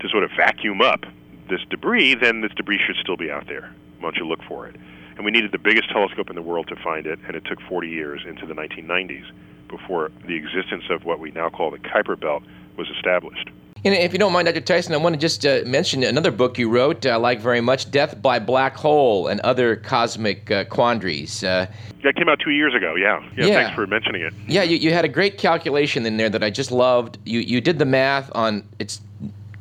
to 0.00 0.08
sort 0.08 0.24
of 0.24 0.30
vacuum 0.36 0.80
up 0.80 1.04
this 1.48 1.60
debris, 1.70 2.14
then 2.14 2.42
this 2.42 2.52
debris 2.54 2.80
should 2.86 2.96
still 2.96 3.16
be 3.16 3.30
out 3.30 3.46
there. 3.46 3.72
Don't 4.00 4.16
you 4.16 4.26
look 4.26 4.42
for 4.46 4.66
it? 4.66 4.76
And 5.16 5.24
we 5.24 5.30
needed 5.30 5.50
the 5.50 5.58
biggest 5.58 5.90
telescope 5.90 6.30
in 6.30 6.36
the 6.36 6.42
world 6.42 6.68
to 6.68 6.76
find 6.76 7.06
it, 7.06 7.18
and 7.26 7.34
it 7.34 7.44
took 7.44 7.60
40 7.62 7.88
years 7.88 8.22
into 8.26 8.46
the 8.46 8.54
1990s 8.54 9.24
before 9.68 10.10
the 10.26 10.36
existence 10.36 10.84
of 10.90 11.04
what 11.04 11.18
we 11.18 11.30
now 11.32 11.50
call 11.50 11.70
the 11.70 11.78
Kuiper 11.78 12.18
Belt 12.18 12.42
was 12.76 12.88
established. 12.90 13.50
And 13.84 13.94
if 13.94 14.12
you 14.12 14.18
don't 14.18 14.32
mind, 14.32 14.46
Dr. 14.46 14.60
Tyson, 14.60 14.92
I 14.94 14.96
want 14.96 15.14
to 15.14 15.20
just 15.20 15.46
uh, 15.46 15.60
mention 15.64 16.02
another 16.02 16.30
book 16.30 16.58
you 16.58 16.68
wrote, 16.68 17.06
I 17.06 17.16
like 17.16 17.40
very 17.40 17.60
much 17.60 17.90
Death 17.90 18.20
by 18.20 18.38
Black 18.38 18.74
Hole 18.76 19.28
and 19.28 19.40
Other 19.40 19.76
Cosmic 19.76 20.50
uh, 20.50 20.64
Quandaries. 20.64 21.44
Uh, 21.44 21.66
that 22.02 22.16
came 22.16 22.28
out 22.28 22.40
two 22.40 22.50
years 22.50 22.74
ago, 22.74 22.94
yeah. 22.96 23.20
yeah. 23.36 23.46
yeah. 23.46 23.54
Thanks 23.54 23.74
for 23.74 23.86
mentioning 23.86 24.22
it. 24.22 24.34
Yeah, 24.46 24.62
you, 24.62 24.76
you 24.76 24.92
had 24.92 25.04
a 25.04 25.08
great 25.08 25.38
calculation 25.38 26.06
in 26.06 26.16
there 26.16 26.28
that 26.28 26.42
I 26.42 26.50
just 26.50 26.72
loved. 26.72 27.18
You, 27.24 27.40
you 27.40 27.60
did 27.60 27.78
the 27.78 27.84
math 27.84 28.30
on 28.34 28.64
it's 28.78 29.00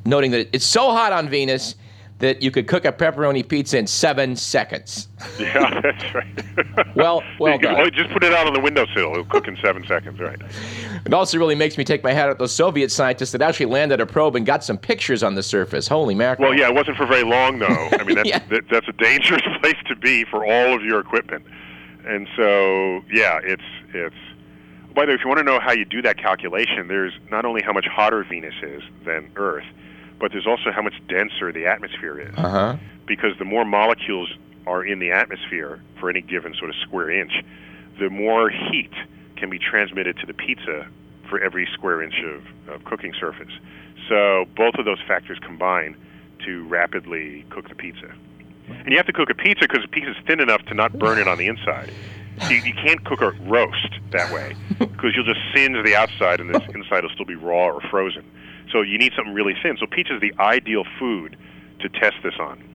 noting 0.06 0.32
that 0.32 0.48
it's 0.54 0.66
so 0.66 0.92
hot 0.92 1.12
on 1.12 1.30
Venus 1.30 1.76
that 2.20 2.42
you 2.42 2.50
could 2.50 2.68
cook 2.68 2.84
a 2.86 2.92
pepperoni 2.92 3.48
pizza 3.48 3.78
in 3.78 3.88
seven 3.88 4.36
seconds. 4.36 5.08
Yeah, 5.40 5.82
that's 5.82 6.16
right. 6.16 6.96
well, 6.96 7.24
well 7.40 7.58
done. 7.58 7.92
Just 7.94 8.12
put 8.12 8.24
it 8.24 8.34
out 8.34 8.48
on 8.48 8.54
the 8.54 8.60
windowsill; 8.60 9.12
it'll 9.12 9.26
cook 9.26 9.48
in 9.48 9.58
seven 9.64 9.86
seconds, 9.86 10.20
right? 10.20 10.40
It 11.06 11.14
also 11.14 11.38
really 11.38 11.56
makes 11.56 11.78
me 11.78 11.84
take 11.84 12.04
my 12.04 12.12
hat 12.12 12.30
at 12.30 12.40
those 12.40 12.54
Soviet 12.54 12.92
scientists 12.92 13.32
that 13.32 13.42
actually 13.42 13.68
landed 13.68 14.00
a 14.00 14.06
probe 14.06 14.36
and 14.36 14.46
got 14.46 14.64
some 14.64 14.78
pictures 14.78 15.24
on 15.24 15.36
the 15.36 15.44
surface. 15.44 15.88
Holy 15.88 16.16
mackerel! 16.16 16.50
Well, 16.50 16.58
yeah, 16.58 16.70
it 16.70 16.76
wasn't 16.76 16.98
for 16.98 17.06
very 17.06 17.24
long, 17.24 17.60
though. 17.60 17.90
I 17.92 18.04
mean, 18.04 18.16
that's, 18.16 18.30
yeah. 18.30 18.40
that, 18.50 18.64
that's 18.70 18.88
a 18.88 18.94
dangerous 18.94 19.42
place 19.60 19.78
to 19.88 19.96
be 19.96 20.24
for 20.26 20.46
all 20.46 20.74
of 20.74 20.84
your 20.84 21.00
equipment. 21.00 21.46
And 22.06 22.28
so, 22.36 23.04
yeah, 23.12 23.40
it's 23.44 23.64
it's. 23.94 24.16
By 24.94 25.06
the 25.06 25.10
way, 25.10 25.16
if 25.16 25.22
you 25.22 25.28
want 25.28 25.40
to 25.40 25.44
know 25.44 25.60
how 25.60 25.74
you 25.74 25.86
do 25.86 26.02
that 26.02 26.18
calculation, 26.18 26.88
there's 26.88 27.14
not 27.30 27.46
only 27.46 27.62
how 27.62 27.74
much 27.74 27.86
hotter 27.86 28.24
Venus 28.24 28.56
is 28.64 28.82
than 29.06 29.32
Earth 29.36 29.66
but 30.20 30.32
there's 30.32 30.48
also 30.48 30.72
how 30.72 30.82
much 30.82 30.96
denser 31.08 31.52
the 31.52 31.66
atmosphere 31.66 32.20
is. 32.20 32.34
Uh-huh. 32.38 32.78
Because 33.06 33.38
the 33.38 33.46
more 33.46 33.66
molecules 33.66 34.34
are 34.66 34.84
in 34.84 35.00
the 35.00 35.12
atmosphere 35.12 35.82
for 36.00 36.10
any 36.10 36.22
given 36.22 36.54
sort 36.56 36.70
of 36.70 36.76
square 36.82 37.10
inch, 37.10 37.32
the 38.00 38.10
more 38.10 38.50
heat 38.50 38.94
can 39.36 39.50
be 39.50 39.60
transmitted 39.60 40.18
to 40.18 40.26
the 40.26 40.34
pizza 40.34 40.88
for 41.30 41.40
every 41.40 41.68
square 41.74 42.02
inch 42.02 42.16
of, 42.24 42.74
of 42.74 42.84
cooking 42.86 43.14
surface. 43.20 43.52
So 44.10 44.46
both 44.56 44.76
of 44.76 44.86
those 44.86 45.00
factors 45.08 45.38
combine 45.42 45.96
to 46.46 46.64
rapidly 46.68 47.46
cook 47.50 47.70
the 47.70 47.76
pizza. 47.76 48.12
And 48.68 48.90
you 48.90 48.98
have 48.98 49.06
to 49.08 49.14
cook 49.14 49.30
a 49.30 49.36
pizza 49.36 49.68
because 49.68 49.84
the 49.84 49.88
pizza 49.88 50.12
is 50.12 50.18
thin 50.26 50.40
enough 50.40 50.64
to 50.66 50.74
not 50.74 50.98
burn 50.98 51.20
it 51.20 51.28
on 51.28 51.38
the 51.38 51.48
inside. 51.48 51.92
You, 52.50 52.58
you 52.58 52.74
can't 52.74 53.04
cook 53.06 53.22
a 53.22 53.32
roast 53.48 53.96
that 54.12 54.32
way 54.32 54.56
because 54.80 55.14
you'll 55.16 55.26
just 55.26 55.40
singe 55.56 55.84
the 55.84 55.96
outside 55.96 56.40
and 56.40 56.54
the 56.54 56.62
inside 56.74 57.04
will 57.04 57.10
still 57.10 57.26
be 57.26 57.36
raw 57.36 57.68
or 57.68 57.82
frozen. 57.90 58.24
So 58.72 58.82
you 58.82 58.98
need 58.98 59.14
something 59.16 59.34
really 59.34 59.56
thin. 59.62 59.78
So 59.80 59.86
pizza 59.88 60.16
is 60.16 60.22
the 60.22 60.34
ideal 60.40 60.84
food 61.00 61.38
to 61.80 61.90
test 61.90 62.16
this 62.24 62.34
on. 62.40 62.74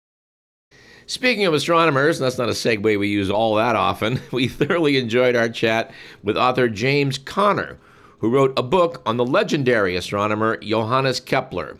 Speaking 1.06 1.44
of 1.44 1.54
astronomers, 1.54 2.20
that's 2.20 2.38
not 2.38 2.48
a 2.48 2.52
segue 2.52 2.98
we 2.98 3.08
use 3.08 3.30
all 3.30 3.56
that 3.56 3.74
often. 3.74 4.20
We 4.32 4.46
thoroughly 4.46 4.96
enjoyed 4.96 5.34
our 5.34 5.48
chat 5.48 5.90
with 6.22 6.36
author 6.36 6.68
James 6.68 7.18
Connor, 7.18 7.78
who 8.18 8.30
wrote 8.30 8.56
a 8.56 8.62
book 8.62 9.02
on 9.04 9.16
the 9.16 9.26
legendary 9.26 9.96
astronomer 9.96 10.56
Johannes 10.58 11.18
Kepler, 11.18 11.78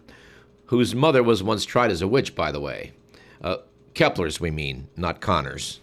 whose 0.66 0.94
mother 0.94 1.22
was 1.22 1.42
once 1.42 1.64
tried 1.64 1.92
as 1.92 2.02
a 2.02 2.08
witch, 2.08 2.34
by 2.34 2.50
the 2.50 2.60
way. 2.60 2.92
Uh, 3.40 3.58
Kepler's, 3.94 4.40
we 4.40 4.50
mean, 4.50 4.88
not 4.96 5.20
Connor's. 5.20 5.80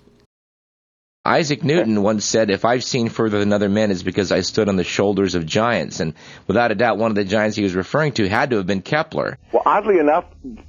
Isaac 1.27 1.61
Newton 1.61 2.03
once 2.03 2.23
said, 2.23 2.49
If 2.49 2.63
I've 2.63 2.85
seen 2.85 3.09
further 3.09 3.39
than 3.39 3.51
other 3.51 3.67
men, 3.67 3.91
it's 3.91 4.01
because 4.01 4.31
I 4.31 4.39
stood 4.39 4.69
on 4.69 4.77
the 4.77 4.85
shoulders 4.85 5.35
of 5.35 5.45
giants. 5.45 5.99
And 5.99 6.13
without 6.47 6.71
a 6.71 6.75
doubt, 6.75 6.97
one 6.97 7.11
of 7.11 7.15
the 7.15 7.25
giants 7.25 7.57
he 7.57 7.63
was 7.63 7.75
referring 7.75 8.13
to 8.13 8.29
had 8.29 8.51
to 8.51 8.55
have 8.55 8.65
been 8.65 8.81
Kepler. 8.81 9.37
Well, 9.51 9.63
oddly 9.65 9.99
enough, 9.99 10.23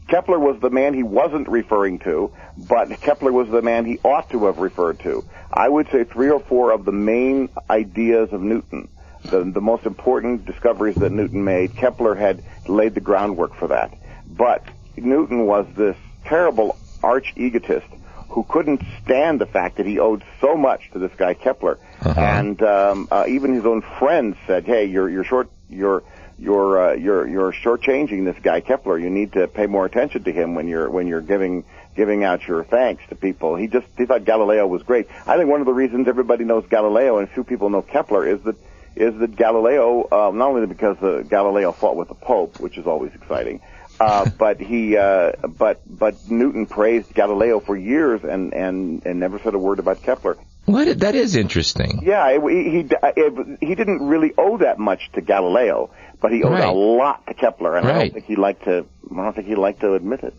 Kepler 0.09 0.41
was 0.41 0.61
the 0.61 0.71
man 0.71 0.95
he 0.95 1.05
wasn't 1.05 1.47
referring 1.49 2.01
to, 2.01 2.33
but 2.57 2.89
Kepler 3.01 3.31
was 3.31 3.49
the 3.51 3.63
man 3.63 3.85
he 3.85 4.01
ought 4.03 4.31
to 4.31 4.47
have 4.47 4.59
referred 4.59 4.99
to. 5.01 5.25
I 5.53 5.69
would 5.69 5.89
say 5.93 6.03
three 6.03 6.29
or 6.29 6.41
four 6.41 6.73
of 6.73 6.85
the 6.85 6.93
main 6.93 7.51
ideas 7.71 8.33
of 8.33 8.43
Newton, 8.43 8.89
the, 9.27 9.45
the 9.45 9.61
most 9.61 9.87
important 9.87 10.45
discoveries 10.45 10.97
that 10.97 11.13
Newton 11.13 11.45
made, 11.45 11.77
Kepler 11.77 12.17
had 12.17 12.43
laid 12.67 12.95
the 12.95 13.01
groundwork 13.01 13.55
for 13.55 13.69
that. 13.69 13.97
But 14.27 14.65
Newton 14.97 15.47
was 15.47 15.67
this 15.77 15.97
terrible 16.25 16.77
arch 17.05 17.33
egotist 17.37 17.87
who 18.31 18.45
couldn't 18.45 18.83
stand 19.05 19.41
the 19.41 19.47
fact 19.47 19.77
that 19.77 19.87
he 19.87 19.99
owed 19.99 20.23
so 20.41 20.57
much 20.57 20.91
to 20.93 20.99
this 20.99 21.13
guy 21.17 21.35
Kepler, 21.35 21.79
Uh-huh. 22.03 22.21
and 22.21 22.63
um, 22.63 23.09
uh, 23.11 23.25
even 23.29 23.55
his 23.55 23.65
own 23.67 23.83
friends 23.99 24.37
said, 24.47 24.65
"Hey, 24.65 24.85
you're 24.87 25.09
you're 25.09 25.25
short 25.25 25.49
you're 25.71 26.03
you're 26.39 26.91
uh, 26.91 26.93
you're 26.95 27.27
you're 27.27 27.53
shortchanging 27.53 28.25
this 28.25 28.37
guy 28.43 28.61
Kepler. 28.61 28.99
You 28.99 29.11
need 29.11 29.33
to 29.33 29.49
pay 29.49 29.67
more 29.67 29.85
attention 29.87 30.25
to 30.25 30.33
him 30.33 30.55
when 30.55 30.69
you're 30.69 30.89
when 30.89 31.07
you're 31.07 31.21
giving 31.23 31.65
giving 31.97 32.23
out 32.23 32.47
your 32.47 32.65
thanks 32.65 33.03
to 33.09 33.15
people." 33.17 33.57
He 33.57 33.67
just 33.67 33.87
he 33.97 34.07
thought 34.07 34.25
Galileo 34.25 34.67
was 34.67 34.83
great. 34.83 35.09
I 35.27 35.37
think 35.37 35.49
one 35.51 35.61
of 35.61 35.67
the 35.67 35.73
reasons 35.75 36.07
everybody 36.07 36.45
knows 36.45 36.65
Galileo 36.69 37.19
and 37.19 37.29
few 37.31 37.45
people 37.45 37.71
know 37.71 37.83
Kepler 37.83 38.27
is 38.27 38.41
that 38.43 38.57
is 38.95 39.17
that 39.19 39.37
Galileo 39.37 40.07
uh, 40.11 40.31
not 40.35 40.49
only 40.51 40.67
because 40.67 40.97
uh, 41.03 41.23
Galileo 41.29 41.73
fought 41.73 41.97
with 41.97 42.09
the 42.09 42.15
Pope, 42.15 42.61
which 42.61 42.77
is 42.79 42.87
always 42.87 43.13
exciting. 43.15 43.61
Uh, 44.01 44.29
but 44.39 44.61
he, 44.61 44.97
uh, 44.97 45.33
but 45.49 45.81
but 45.87 46.31
Newton 46.31 46.67
praised 46.67 47.13
Galileo 47.15 47.61
for 47.61 47.77
years 47.77 48.23
and 48.25 48.53
and 48.55 49.05
and 49.07 49.21
never 49.21 49.39
said 49.41 49.55
a 49.55 49.59
word 49.59 49.79
about 49.79 50.03
Kepler. 50.03 50.37
What? 50.67 51.01
That 51.01 51.15
is 51.15 51.35
interesting. 51.35 52.01
Yeah, 52.03 52.29
it, 52.29 52.43
he 52.43 52.71
he 52.71 52.89
it, 53.03 53.59
he 53.61 53.75
didn't 53.75 54.07
really 54.07 54.33
owe 54.37 54.59
that 54.59 54.79
much 54.79 55.11
to 55.15 55.21
Galileo, 55.23 55.91
but 56.21 56.31
he 56.33 56.43
owed 56.45 56.53
Right. 56.53 56.69
a 56.69 56.73
lot 56.73 57.27
to 57.27 57.35
Kepler, 57.35 57.77
and 57.77 57.89
I 57.89 57.93
don't 58.01 58.13
think 58.13 58.27
he 58.27 58.37
liked 58.37 58.65
to. 58.65 58.85
I 59.11 59.15
don't 59.15 59.35
think 59.35 59.47
he 59.49 59.55
liked 59.55 59.81
to 59.81 59.95
admit 59.95 60.23
it. 60.25 60.35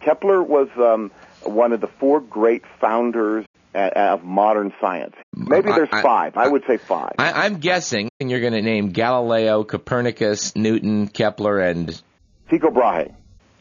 Kepler 0.00 0.42
was 0.42 0.68
um, 0.76 1.10
one 1.42 1.72
of 1.72 1.80
the 1.80 1.86
four 1.88 2.20
great 2.20 2.62
founders 2.80 3.44
of 3.74 4.24
modern 4.24 4.72
science. 4.80 5.14
Maybe 5.34 5.70
there's 5.70 5.90
I- 5.92 5.98
I- 5.98 6.02
five. 6.02 6.36
I 6.38 6.48
would 6.48 6.64
say 6.66 6.78
five. 6.78 7.12
I, 7.18 7.44
I'm 7.44 7.58
guessing 7.58 8.08
and 8.18 8.30
you're 8.30 8.40
going 8.40 8.54
to 8.54 8.62
name 8.62 8.92
Galileo, 8.92 9.62
Copernicus, 9.64 10.56
Newton, 10.56 11.08
Kepler, 11.08 11.58
and. 11.60 12.00
Tycho 12.50 12.70
Brahe. 12.70 13.14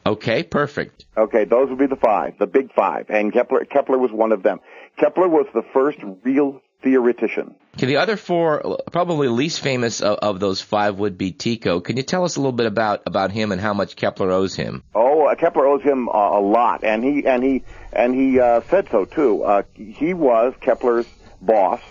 Okay, 0.06 0.44
perfect. 0.44 1.06
Okay, 1.18 1.46
those 1.46 1.70
would 1.70 1.80
be 1.80 1.88
the 1.88 1.96
five, 1.96 2.38
the 2.38 2.46
big 2.46 2.72
five, 2.74 3.10
and 3.10 3.34
Kepler 3.34 3.66
Kepler 3.66 3.98
was 3.98 4.12
one 4.12 4.32
of 4.32 4.44
them. 4.44 4.60
Kepler 4.98 5.28
was 5.28 5.48
the 5.54 5.64
first 5.74 5.98
real 6.24 6.62
theoretician. 6.84 7.56
Okay, 7.76 7.88
the 7.88 7.98
other 7.98 8.16
four, 8.16 8.78
probably 8.92 9.28
least 9.28 9.60
famous 9.60 10.02
of, 10.02 10.18
of 10.20 10.40
those 10.40 10.62
five 10.62 11.00
would 11.00 11.18
be 11.18 11.32
Tycho. 11.32 11.82
Can 11.82 11.98
you 11.98 12.04
tell 12.04 12.24
us 12.24 12.36
a 12.36 12.40
little 12.40 12.52
bit 12.52 12.68
about, 12.68 13.02
about 13.06 13.32
him 13.32 13.52
and 13.52 13.60
how 13.60 13.74
much 13.74 13.96
Kepler 13.96 14.32
owes 14.32 14.56
him? 14.56 14.84
Oh, 14.94 15.26
uh, 15.26 15.36
Kepler 15.36 15.66
owes 15.66 15.82
him 15.82 16.08
uh, 16.08 16.12
a 16.12 16.40
lot, 16.40 16.84
and 16.84 17.04
he 17.04 17.26
and 17.26 17.44
he 17.44 17.64
and 17.92 18.14
he 18.14 18.40
uh, 18.40 18.62
said 18.70 18.88
so 18.92 19.06
too. 19.06 19.44
Uh, 19.44 19.64
he 19.74 20.14
was 20.14 20.54
Kepler's 20.62 21.08
boss, 21.42 21.82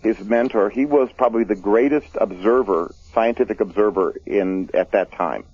his 0.00 0.20
mentor. 0.20 0.68
He 0.68 0.84
was 0.84 1.08
probably 1.16 1.44
the 1.44 1.56
greatest 1.56 2.08
observer, 2.20 2.94
scientific 3.14 3.60
observer 3.60 4.14
in 4.26 4.70
at 4.74 4.92
that 4.92 5.12
time. 5.12 5.44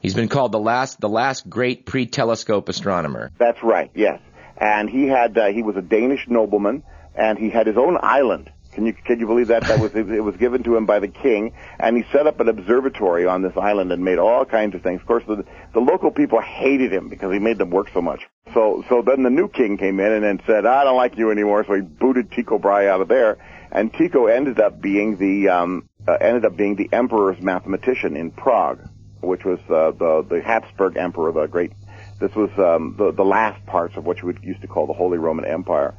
He's 0.00 0.14
been 0.14 0.28
called 0.28 0.52
the 0.52 0.60
last, 0.60 1.00
the 1.00 1.08
last 1.08 1.48
great 1.48 1.84
pre-telescope 1.86 2.68
astronomer. 2.68 3.30
That's 3.38 3.62
right. 3.62 3.90
Yes, 3.94 4.20
and 4.56 4.88
he 4.88 5.06
had 5.06 5.36
uh, 5.36 5.46
he 5.46 5.62
was 5.62 5.76
a 5.76 5.82
Danish 5.82 6.26
nobleman, 6.28 6.82
and 7.14 7.38
he 7.38 7.50
had 7.50 7.66
his 7.66 7.76
own 7.76 7.98
island. 8.00 8.50
Can 8.72 8.86
you 8.86 8.92
can 8.92 9.18
you 9.18 9.26
believe 9.26 9.48
that? 9.48 9.64
That 9.64 9.80
was 9.80 9.92
it 9.94 10.22
was 10.22 10.36
given 10.36 10.62
to 10.62 10.76
him 10.76 10.86
by 10.86 11.00
the 11.00 11.08
king, 11.08 11.52
and 11.80 11.96
he 11.96 12.04
set 12.12 12.28
up 12.28 12.38
an 12.38 12.48
observatory 12.48 13.26
on 13.26 13.42
this 13.42 13.56
island 13.56 13.90
and 13.90 14.04
made 14.04 14.18
all 14.18 14.44
kinds 14.44 14.76
of 14.76 14.82
things. 14.82 15.00
Of 15.00 15.06
course, 15.08 15.24
the 15.26 15.44
the 15.72 15.80
local 15.80 16.12
people 16.12 16.40
hated 16.40 16.92
him 16.92 17.08
because 17.08 17.32
he 17.32 17.40
made 17.40 17.58
them 17.58 17.70
work 17.70 17.88
so 17.92 18.00
much. 18.00 18.28
So 18.54 18.84
so 18.88 19.02
then 19.02 19.24
the 19.24 19.30
new 19.30 19.48
king 19.48 19.78
came 19.78 19.98
in 19.98 20.12
and 20.12 20.22
then 20.22 20.40
said, 20.46 20.64
"I 20.64 20.84
don't 20.84 20.96
like 20.96 21.18
you 21.18 21.32
anymore." 21.32 21.64
So 21.66 21.74
he 21.74 21.80
booted 21.80 22.30
Tycho 22.30 22.58
Brahe 22.58 22.88
out 22.88 23.00
of 23.00 23.08
there, 23.08 23.38
and 23.72 23.92
Tycho 23.92 24.26
ended 24.26 24.60
up 24.60 24.80
being 24.80 25.16
the 25.16 25.48
um, 25.48 25.88
uh, 26.06 26.12
ended 26.20 26.44
up 26.44 26.56
being 26.56 26.76
the 26.76 26.88
emperor's 26.92 27.42
mathematician 27.42 28.16
in 28.16 28.30
Prague, 28.30 28.78
which 29.20 29.44
was 29.44 29.58
uh, 29.68 29.92
the 29.92 30.24
the 30.28 30.40
Habsburg 30.40 30.96
emperor, 30.96 31.32
the 31.32 31.46
great 31.46 31.72
this 32.20 32.34
was 32.34 32.50
um, 32.58 32.94
the 32.98 33.12
the 33.12 33.24
last 33.24 33.64
parts 33.66 33.96
of 33.96 34.04
what 34.04 34.18
you 34.18 34.26
would 34.26 34.42
used 34.42 34.62
to 34.62 34.66
call 34.66 34.86
the 34.86 34.92
Holy 34.92 35.18
Roman 35.18 35.44
Empire. 35.44 35.94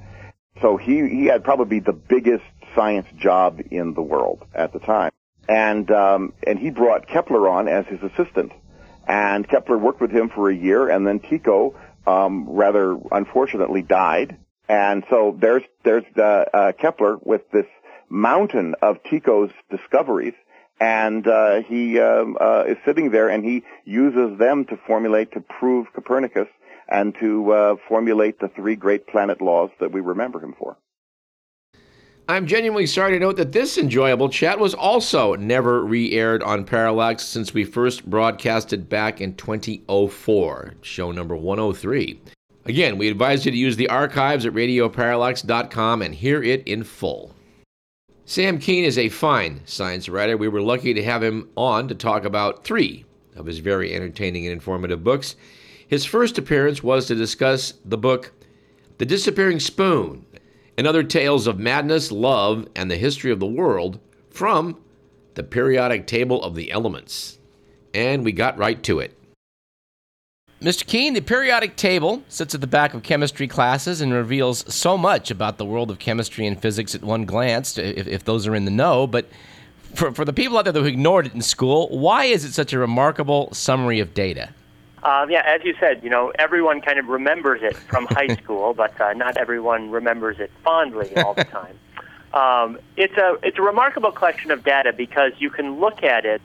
So 0.61 0.77
he 0.77 1.07
he 1.07 1.25
had 1.25 1.43
probably 1.43 1.79
the 1.79 1.93
biggest 1.93 2.43
science 2.75 3.07
job 3.17 3.61
in 3.71 3.93
the 3.93 4.01
world 4.01 4.45
at 4.53 4.73
the 4.73 4.79
time, 4.79 5.11
and 5.47 5.89
um, 5.91 6.33
and 6.45 6.59
he 6.59 6.69
brought 6.71 7.07
Kepler 7.07 7.47
on 7.47 7.67
as 7.67 7.85
his 7.87 7.99
assistant, 8.03 8.51
and 9.07 9.47
Kepler 9.47 9.77
worked 9.77 10.01
with 10.01 10.11
him 10.11 10.29
for 10.29 10.49
a 10.49 10.55
year, 10.55 10.89
and 10.89 11.07
then 11.07 11.19
Tycho 11.19 11.75
um, 12.05 12.49
rather 12.49 12.97
unfortunately 13.11 13.81
died, 13.81 14.37
and 14.67 15.03
so 15.09 15.37
there's 15.39 15.63
there's 15.83 16.03
uh, 16.17 16.21
uh, 16.21 16.71
Kepler 16.73 17.17
with 17.23 17.49
this 17.51 17.67
mountain 18.09 18.75
of 18.81 18.97
Tycho's 19.03 19.51
discoveries 19.69 20.33
and 20.79 21.27
uh, 21.27 21.61
he 21.61 21.99
um, 21.99 22.37
uh, 22.39 22.63
is 22.67 22.77
sitting 22.85 23.11
there 23.11 23.29
and 23.29 23.43
he 23.43 23.63
uses 23.85 24.37
them 24.37 24.65
to 24.65 24.77
formulate 24.87 25.31
to 25.33 25.41
prove 25.41 25.87
Copernicus 25.93 26.47
and 26.87 27.15
to 27.19 27.51
uh, 27.51 27.75
formulate 27.87 28.39
the 28.39 28.49
three 28.49 28.75
great 28.75 29.07
planet 29.07 29.41
laws 29.41 29.69
that 29.79 29.91
we 29.91 30.01
remember 30.01 30.39
him 30.43 30.55
for. 30.57 30.77
I'm 32.27 32.45
genuinely 32.45 32.85
sorry 32.85 33.13
to 33.13 33.19
note 33.19 33.37
that 33.37 33.53
this 33.53 33.77
enjoyable 33.79 34.29
chat 34.29 34.59
was 34.59 34.75
also 34.75 35.33
never 35.35 35.83
re 35.83 36.11
aired 36.13 36.43
on 36.43 36.63
Parallax 36.63 37.23
since 37.23 37.55
we 37.55 37.63
first 37.63 38.07
broadcasted 38.07 38.87
back 38.87 39.19
in 39.19 39.33
2004, 39.33 40.75
show 40.81 41.11
number 41.11 41.35
103. 41.35 42.21
Again, 42.65 42.99
we 42.99 43.07
advise 43.07 43.45
you 43.45 43.51
to 43.51 43.57
use 43.57 43.77
the 43.77 43.89
archives 43.89 44.45
at 44.45 44.53
radioparallax.com 44.53 46.03
and 46.03 46.13
hear 46.13 46.43
it 46.43 46.67
in 46.67 46.83
full. 46.83 47.33
Sam 48.29 48.59
Kean 48.59 48.83
is 48.83 48.99
a 48.99 49.09
fine 49.09 49.61
science 49.65 50.07
writer. 50.07 50.37
We 50.37 50.49
were 50.49 50.61
lucky 50.61 50.93
to 50.93 51.03
have 51.03 51.23
him 51.23 51.49
on 51.57 51.87
to 51.87 51.95
talk 51.95 52.25
about 52.25 52.63
three 52.63 53.03
of 53.35 53.47
his 53.47 53.57
very 53.57 53.95
entertaining 53.95 54.45
and 54.45 54.53
informative 54.53 55.03
books. 55.03 55.35
His 55.87 56.05
first 56.05 56.37
appearance 56.37 56.83
was 56.83 57.07
to 57.07 57.15
discuss 57.15 57.73
the 57.83 57.97
book 57.97 58.31
The 58.99 59.07
Disappearing 59.07 59.59
Spoon 59.59 60.27
and 60.77 60.85
other 60.85 61.01
tales 61.01 61.47
of 61.47 61.57
madness, 61.57 62.11
love, 62.11 62.67
and 62.75 62.91
the 62.91 62.97
history 62.97 63.31
of 63.31 63.39
the 63.39 63.47
world 63.47 63.99
from 64.29 64.79
the 65.33 65.41
periodic 65.41 66.05
table 66.05 66.43
of 66.43 66.53
the 66.53 66.71
elements. 66.71 67.39
And 67.95 68.23
we 68.23 68.31
got 68.31 68.59
right 68.59 68.83
to 68.83 68.99
it. 68.99 69.18
Mr. 70.61 70.85
Kean, 70.85 71.13
the 71.13 71.21
periodic 71.21 71.77
table 71.77 72.21
sits 72.27 72.53
at 72.53 72.59
the 72.59 72.67
back 72.67 72.93
of 72.93 73.01
chemistry 73.01 73.47
classes 73.47 74.01
and 74.01 74.11
reveals 74.11 74.65
so 74.73 74.97
much 74.97 75.31
about 75.31 75.57
the 75.57 75.63
world 75.63 75.89
of 75.89 75.99
chemistry 75.99 76.45
and 76.45 76.61
physics 76.61 76.93
at 76.93 77.01
one 77.01 77.23
glance, 77.23 77.77
if, 77.77 78.07
if 78.07 78.25
those 78.25 78.45
are 78.45 78.53
in 78.53 78.65
the 78.65 78.71
know. 78.71 79.07
But 79.07 79.29
for, 79.93 80.11
for 80.11 80.25
the 80.25 80.33
people 80.33 80.57
out 80.57 80.65
there 80.65 80.73
who 80.73 80.83
ignored 80.83 81.27
it 81.27 81.33
in 81.33 81.41
school, 81.41 81.87
why 81.97 82.25
is 82.25 82.43
it 82.43 82.51
such 82.51 82.73
a 82.73 82.79
remarkable 82.79 83.53
summary 83.53 84.01
of 84.01 84.13
data? 84.13 84.49
Um, 85.01 85.31
yeah, 85.31 85.43
as 85.45 85.63
you 85.63 85.75
said, 85.79 86.03
you 86.03 86.09
know, 86.09 86.33
everyone 86.37 86.81
kind 86.81 86.99
of 86.99 87.07
remembers 87.07 87.61
it 87.63 87.77
from 87.77 88.05
high 88.07 88.35
school, 88.43 88.73
but 88.73 88.99
uh, 88.99 89.13
not 89.13 89.37
everyone 89.37 89.91
remembers 89.91 90.39
it 90.39 90.51
fondly 90.65 91.15
all 91.15 91.35
the 91.35 91.43
time. 91.45 91.79
Um, 92.33 92.79
it's 92.97 93.15
a 93.15 93.37
it's 93.41 93.57
a 93.57 93.61
remarkable 93.61 94.11
collection 94.11 94.51
of 94.51 94.65
data 94.65 94.91
because 94.91 95.31
you 95.39 95.49
can 95.49 95.79
look 95.79 96.03
at 96.03 96.25
it 96.25 96.41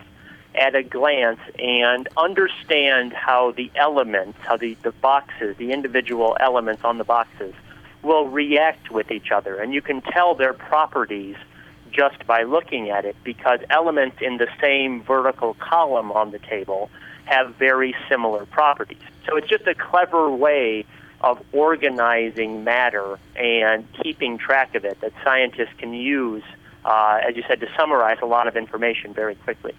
at 0.54 0.75
a 0.75 0.82
glance 0.82 1.40
and 1.58 2.08
understand 2.16 3.12
how 3.12 3.52
the 3.52 3.70
elements, 3.75 4.38
how 4.42 4.56
the, 4.56 4.76
the 4.82 4.92
boxes, 4.92 5.56
the 5.56 5.73
individual 5.73 6.37
elements 6.40 6.84
on 6.84 6.99
the 6.99 7.04
boxes 7.04 7.54
will 8.02 8.28
react 8.28 8.90
with 8.90 9.11
each 9.11 9.30
other. 9.30 9.56
And 9.61 9.73
you 9.75 9.82
can 9.82 10.00
tell 10.00 10.34
their 10.34 10.52
properties 10.52 11.37
just 11.90 12.26
by 12.26 12.42
looking 12.42 12.90
at 12.90 13.04
it 13.04 13.16
because 13.25 13.61
elements 13.70 14.18
in 14.20 14.37
the 14.37 14.49
same 14.61 15.02
vertical 15.02 15.54
column 15.54 16.12
on 16.12 16.30
the 16.30 16.38
table 16.38 16.90
have 17.25 17.54
very 17.54 17.94
similar 18.08 18.44
properties. 18.46 18.99
So 19.26 19.37
it's 19.37 19.49
just 19.49 19.66
a 19.66 19.75
clever 19.75 20.30
way 20.30 20.84
of 21.20 21.42
organizing 21.52 22.64
matter 22.64 23.18
and 23.34 23.87
keeping 24.02 24.37
track 24.37 24.75
of 24.75 24.84
it 24.84 25.00
that 25.00 25.12
scientists 25.25 25.73
can 25.78 25.94
use, 25.94 26.42
uh, 26.84 27.20
as 27.26 27.34
you 27.34 27.42
said, 27.49 27.61
to 27.61 27.68
summarize 27.76 28.18
a 28.20 28.26
lot 28.26 28.46
of 28.46 28.56
information 28.56 29.14
very 29.14 29.34
quickly. 29.37 29.73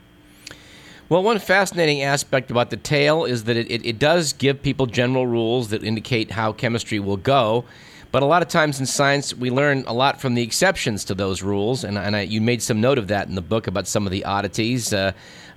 Well, 1.07 1.21
one 1.21 1.37
fascinating 1.37 2.01
aspect 2.01 2.49
about 2.49 2.71
the 2.71 2.77
tale 2.77 3.25
is 3.25 3.43
that 3.43 3.55
it, 3.55 3.69
it, 3.69 3.85
it, 3.85 3.99
does 3.99 4.33
give 4.33 4.63
people 4.63 4.87
general 4.87 5.27
rules 5.27 5.69
that 5.69 5.83
indicate 5.83 6.31
how 6.31 6.51
chemistry 6.51 6.99
will 6.99 7.17
go. 7.17 7.63
But 8.11 8.23
a 8.23 8.25
lot 8.25 8.41
of 8.41 8.47
times 8.47 8.79
in 8.79 8.87
science, 8.87 9.31
we 9.31 9.51
learn 9.51 9.83
a 9.85 9.93
lot 9.93 10.19
from 10.19 10.33
the 10.33 10.41
exceptions 10.41 11.05
to 11.05 11.13
those 11.13 11.43
rules. 11.43 11.83
And, 11.83 11.99
and 11.99 12.15
I, 12.15 12.21
you 12.21 12.41
made 12.41 12.63
some 12.63 12.81
note 12.81 12.97
of 12.97 13.09
that 13.09 13.27
in 13.27 13.35
the 13.35 13.43
book 13.43 13.67
about 13.67 13.87
some 13.87 14.07
of 14.07 14.11
the 14.11 14.25
oddities. 14.25 14.93
Uh, 14.93 15.11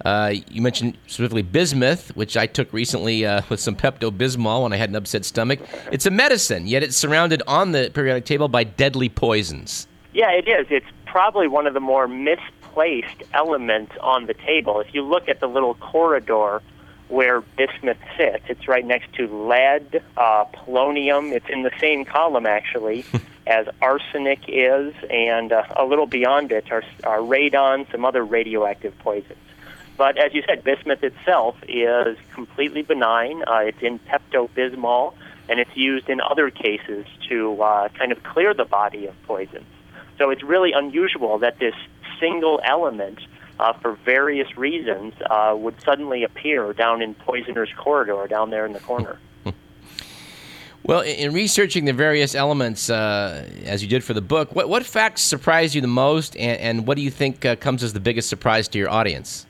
uh, 0.04 0.34
you 0.50 0.60
mentioned 0.60 0.98
specifically 1.06 1.40
bismuth, 1.40 2.14
which 2.14 2.36
I 2.36 2.46
took 2.46 2.70
recently 2.74 3.24
uh, 3.24 3.40
with 3.48 3.60
some 3.60 3.74
Pepto 3.74 4.10
Bismol 4.10 4.64
when 4.64 4.74
I 4.74 4.76
had 4.76 4.90
an 4.90 4.96
upset 4.96 5.24
stomach. 5.24 5.60
It's 5.90 6.04
a 6.04 6.10
medicine, 6.10 6.66
yet 6.66 6.82
it's 6.82 6.96
surrounded 6.96 7.42
on 7.46 7.72
the 7.72 7.90
periodic 7.94 8.26
table 8.26 8.48
by 8.48 8.64
deadly 8.64 9.08
poisons. 9.08 9.86
Yeah, 10.12 10.30
it 10.30 10.46
is. 10.46 10.66
It's 10.68 10.86
probably 11.06 11.48
one 11.48 11.66
of 11.66 11.72
the 11.72 11.80
more 11.80 12.06
misplaced 12.68 13.22
elements 13.32 13.92
on 14.00 14.26
the 14.26 14.34
table. 14.34 14.80
If 14.80 14.94
you 14.94 15.02
look 15.02 15.28
at 15.28 15.40
the 15.40 15.46
little 15.46 15.74
corridor 15.74 16.62
where 17.08 17.40
bismuth 17.40 17.98
sits, 18.16 18.44
it's 18.48 18.68
right 18.68 18.84
next 18.84 19.14
to 19.14 19.26
lead, 19.48 20.02
uh, 20.16 20.44
polonium. 20.54 21.32
It's 21.32 21.48
in 21.48 21.62
the 21.62 21.70
same 21.80 22.04
column, 22.04 22.46
actually, 22.46 23.04
as 23.46 23.66
arsenic 23.80 24.40
is, 24.46 24.94
and 25.10 25.52
uh, 25.52 25.64
a 25.76 25.84
little 25.84 26.06
beyond 26.06 26.52
it 26.52 26.70
are, 26.70 26.84
are 27.04 27.18
radon, 27.18 27.90
some 27.90 28.04
other 28.04 28.24
radioactive 28.24 28.98
poisons. 28.98 29.38
But 29.96 30.16
as 30.18 30.32
you 30.34 30.42
said, 30.46 30.62
bismuth 30.62 31.02
itself 31.02 31.56
is 31.66 32.16
completely 32.32 32.82
benign. 32.82 33.42
Uh, 33.42 33.62
it's 33.66 33.82
in 33.82 33.98
Pepto 33.98 34.48
Bismol, 34.50 35.14
and 35.48 35.58
it's 35.58 35.74
used 35.74 36.08
in 36.08 36.20
other 36.20 36.50
cases 36.50 37.06
to 37.28 37.60
uh, 37.60 37.88
kind 37.88 38.12
of 38.12 38.22
clear 38.22 38.54
the 38.54 38.66
body 38.66 39.06
of 39.06 39.20
poisons. 39.24 39.66
So 40.18 40.30
it's 40.30 40.42
really 40.42 40.72
unusual 40.72 41.38
that 41.38 41.58
this 41.58 41.74
single 42.20 42.60
element, 42.64 43.18
uh, 43.58 43.72
for 43.74 43.92
various 44.04 44.56
reasons, 44.56 45.14
uh, 45.30 45.54
would 45.56 45.80
suddenly 45.82 46.24
appear 46.24 46.72
down 46.72 47.02
in 47.02 47.14
Poisoner's 47.14 47.72
Corridor, 47.76 48.26
down 48.28 48.50
there 48.50 48.66
in 48.66 48.72
the 48.72 48.80
corner. 48.80 49.18
Well, 50.84 51.00
in 51.00 51.34
researching 51.34 51.84
the 51.84 51.92
various 51.92 52.34
elements, 52.34 52.88
uh, 52.88 53.46
as 53.64 53.82
you 53.82 53.88
did 53.90 54.02
for 54.02 54.14
the 54.14 54.22
book, 54.22 54.54
what, 54.54 54.70
what 54.70 54.86
facts 54.86 55.20
surprised 55.20 55.74
you 55.74 55.82
the 55.82 55.86
most, 55.86 56.34
and, 56.34 56.58
and 56.60 56.86
what 56.86 56.96
do 56.96 57.02
you 57.02 57.10
think 57.10 57.44
uh, 57.44 57.56
comes 57.56 57.82
as 57.82 57.92
the 57.92 58.00
biggest 58.00 58.30
surprise 58.30 58.68
to 58.68 58.78
your 58.78 58.88
audience? 58.88 59.44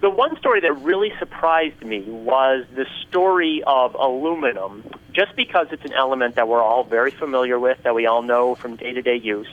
The 0.00 0.10
one 0.10 0.36
story 0.38 0.60
that 0.60 0.72
really 0.74 1.12
surprised 1.18 1.82
me 1.82 2.02
was 2.02 2.66
the 2.76 2.86
story 3.08 3.62
of 3.66 3.94
aluminum, 3.94 4.84
just 5.12 5.34
because 5.34 5.68
it's 5.72 5.84
an 5.84 5.92
element 5.92 6.36
that 6.36 6.46
we're 6.46 6.62
all 6.62 6.84
very 6.84 7.10
familiar 7.10 7.58
with, 7.58 7.82
that 7.84 7.94
we 7.94 8.06
all 8.06 8.22
know 8.22 8.54
from 8.54 8.76
day 8.76 8.92
to 8.92 9.02
day 9.02 9.16
use. 9.16 9.48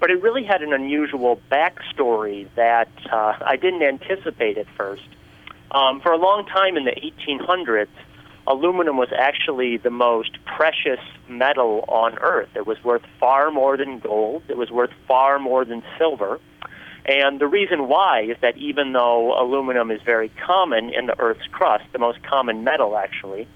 But 0.00 0.10
it 0.10 0.22
really 0.22 0.44
had 0.44 0.62
an 0.62 0.72
unusual 0.72 1.40
backstory 1.50 2.48
that 2.54 2.90
uh, 3.10 3.34
I 3.40 3.56
didn't 3.56 3.82
anticipate 3.82 4.56
at 4.58 4.66
first. 4.76 5.08
Um, 5.70 6.00
for 6.00 6.12
a 6.12 6.16
long 6.16 6.46
time 6.46 6.76
in 6.76 6.84
the 6.84 6.92
1800s, 6.92 7.88
aluminum 8.46 8.96
was 8.96 9.08
actually 9.16 9.76
the 9.76 9.90
most 9.90 10.38
precious 10.44 11.00
metal 11.28 11.84
on 11.88 12.18
Earth. 12.18 12.48
It 12.54 12.66
was 12.66 12.82
worth 12.82 13.02
far 13.20 13.50
more 13.50 13.76
than 13.76 13.98
gold, 13.98 14.42
it 14.48 14.56
was 14.56 14.70
worth 14.70 14.92
far 15.06 15.38
more 15.38 15.64
than 15.64 15.82
silver. 15.98 16.40
And 17.04 17.40
the 17.40 17.46
reason 17.46 17.88
why 17.88 18.22
is 18.22 18.36
that 18.42 18.56
even 18.56 18.92
though 18.92 19.38
aluminum 19.40 19.90
is 19.90 20.00
very 20.02 20.30
common 20.44 20.90
in 20.90 21.06
the 21.06 21.18
Earth's 21.18 21.46
crust, 21.50 21.84
the 21.92 21.98
most 21.98 22.22
common 22.22 22.64
metal 22.64 22.96
actually, 22.96 23.48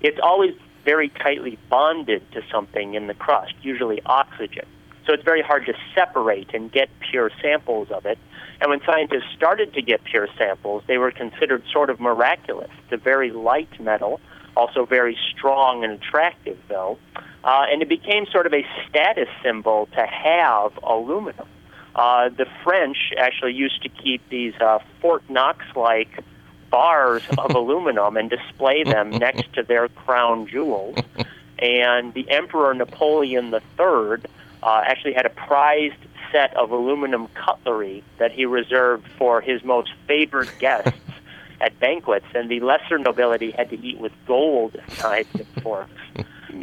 it's 0.00 0.18
always 0.22 0.54
very 0.84 1.08
tightly 1.08 1.58
bonded 1.68 2.22
to 2.32 2.42
something 2.50 2.94
in 2.94 3.06
the 3.06 3.14
crust, 3.14 3.54
usually 3.62 4.00
oxygen. 4.06 4.66
So 5.06 5.12
it's 5.12 5.24
very 5.24 5.42
hard 5.42 5.66
to 5.66 5.74
separate 5.94 6.54
and 6.54 6.70
get 6.70 6.88
pure 7.10 7.30
samples 7.40 7.90
of 7.90 8.06
it. 8.06 8.18
And 8.60 8.70
when 8.70 8.80
scientists 8.86 9.32
started 9.36 9.74
to 9.74 9.82
get 9.82 10.04
pure 10.04 10.28
samples, 10.38 10.84
they 10.86 10.98
were 10.98 11.10
considered 11.10 11.64
sort 11.72 11.90
of 11.90 11.98
miraculous. 11.98 12.70
It's 12.84 12.92
a 12.92 13.02
very 13.02 13.32
light 13.32 13.80
metal, 13.80 14.20
also 14.56 14.86
very 14.86 15.18
strong 15.36 15.82
and 15.82 15.94
attractive, 15.94 16.58
though. 16.68 16.98
Uh, 17.42 17.64
and 17.70 17.82
it 17.82 17.88
became 17.88 18.26
sort 18.26 18.46
of 18.46 18.54
a 18.54 18.64
status 18.88 19.28
symbol 19.42 19.88
to 19.96 20.06
have 20.06 20.78
aluminum. 20.84 21.48
Uh, 21.96 22.28
the 22.28 22.46
French 22.62 23.12
actually 23.18 23.52
used 23.52 23.82
to 23.82 23.88
keep 23.88 24.26
these 24.28 24.54
uh, 24.60 24.78
Fort 25.00 25.28
Knox 25.28 25.64
like 25.74 26.22
bars 26.70 27.22
of 27.36 27.50
aluminum 27.54 28.16
and 28.16 28.30
display 28.30 28.84
them 28.84 29.10
next 29.10 29.52
to 29.54 29.62
their 29.62 29.88
crown 29.88 30.46
jewels. 30.46 30.96
And 31.58 32.12
the 32.12 32.28
Emperor 32.28 32.74
Napoleon 32.74 33.54
III 33.54 34.16
uh, 34.62 34.82
actually 34.86 35.12
had 35.12 35.26
a 35.26 35.30
prized 35.30 35.96
set 36.30 36.56
of 36.56 36.70
aluminum 36.70 37.28
cutlery 37.34 38.02
that 38.18 38.32
he 38.32 38.46
reserved 38.46 39.06
for 39.18 39.40
his 39.40 39.62
most 39.62 39.90
favored 40.06 40.50
guests 40.58 40.98
at 41.60 41.78
banquets, 41.78 42.26
and 42.34 42.50
the 42.50 42.60
lesser 42.60 42.98
nobility 42.98 43.52
had 43.52 43.70
to 43.70 43.78
eat 43.80 43.98
with 43.98 44.12
gold 44.26 44.76
knives 45.00 45.34
and 45.34 45.46
forks. 45.62 45.90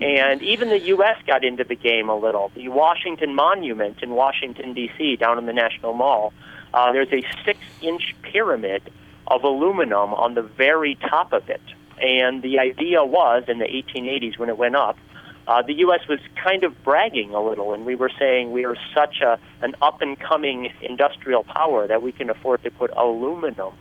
And 0.02 0.42
even 0.44 0.70
the 0.70 0.80
U.S. 0.80 1.18
got 1.26 1.44
into 1.44 1.64
the 1.64 1.76
game 1.76 2.10
a 2.10 2.16
little. 2.16 2.52
The 2.54 2.68
Washington 2.70 3.34
Monument 3.34 3.98
in 4.04 4.12
Washington, 4.12 4.74
D.C., 4.74 5.16
down 5.16 5.38
in 5.38 5.46
the 5.46 5.54
National 5.54 5.94
Mall, 5.94 6.32
uh, 6.74 6.92
there's 6.92 7.12
a 7.12 7.24
six 7.44 7.60
inch 7.82 8.16
pyramid 8.22 8.92
of 9.28 9.44
aluminum 9.44 10.14
on 10.14 10.36
the 10.36 10.42
very 10.42 10.96
top 10.96 11.34
of 11.34 11.50
it. 11.50 11.62
And 12.02 12.42
the 12.42 12.60
idea 12.60 13.04
was 13.04 13.44
in 13.48 13.60
the 13.60 13.66
1880s 13.66 14.38
when 14.38 14.50
it 14.50 14.58
went 14.58 14.76
up, 14.76 14.98
uh, 15.50 15.64
the 15.64 15.74
U.S. 15.80 16.02
was 16.08 16.20
kind 16.36 16.64
of 16.64 16.84
bragging 16.84 17.34
a 17.34 17.42
little, 17.42 17.74
and 17.74 17.84
we 17.84 17.96
were 17.96 18.12
saying 18.20 18.52
we 18.52 18.66
are 18.66 18.78
such 18.94 19.20
a, 19.22 19.40
an 19.64 19.74
up 19.82 20.00
and 20.00 20.20
coming 20.20 20.72
industrial 20.80 21.44
power 21.44 21.88
that 21.88 22.04
we 22.04 22.12
can 22.12 22.30
afford 22.30 22.62
to 22.62 22.70
put 22.70 22.92
aluminum 22.96 23.74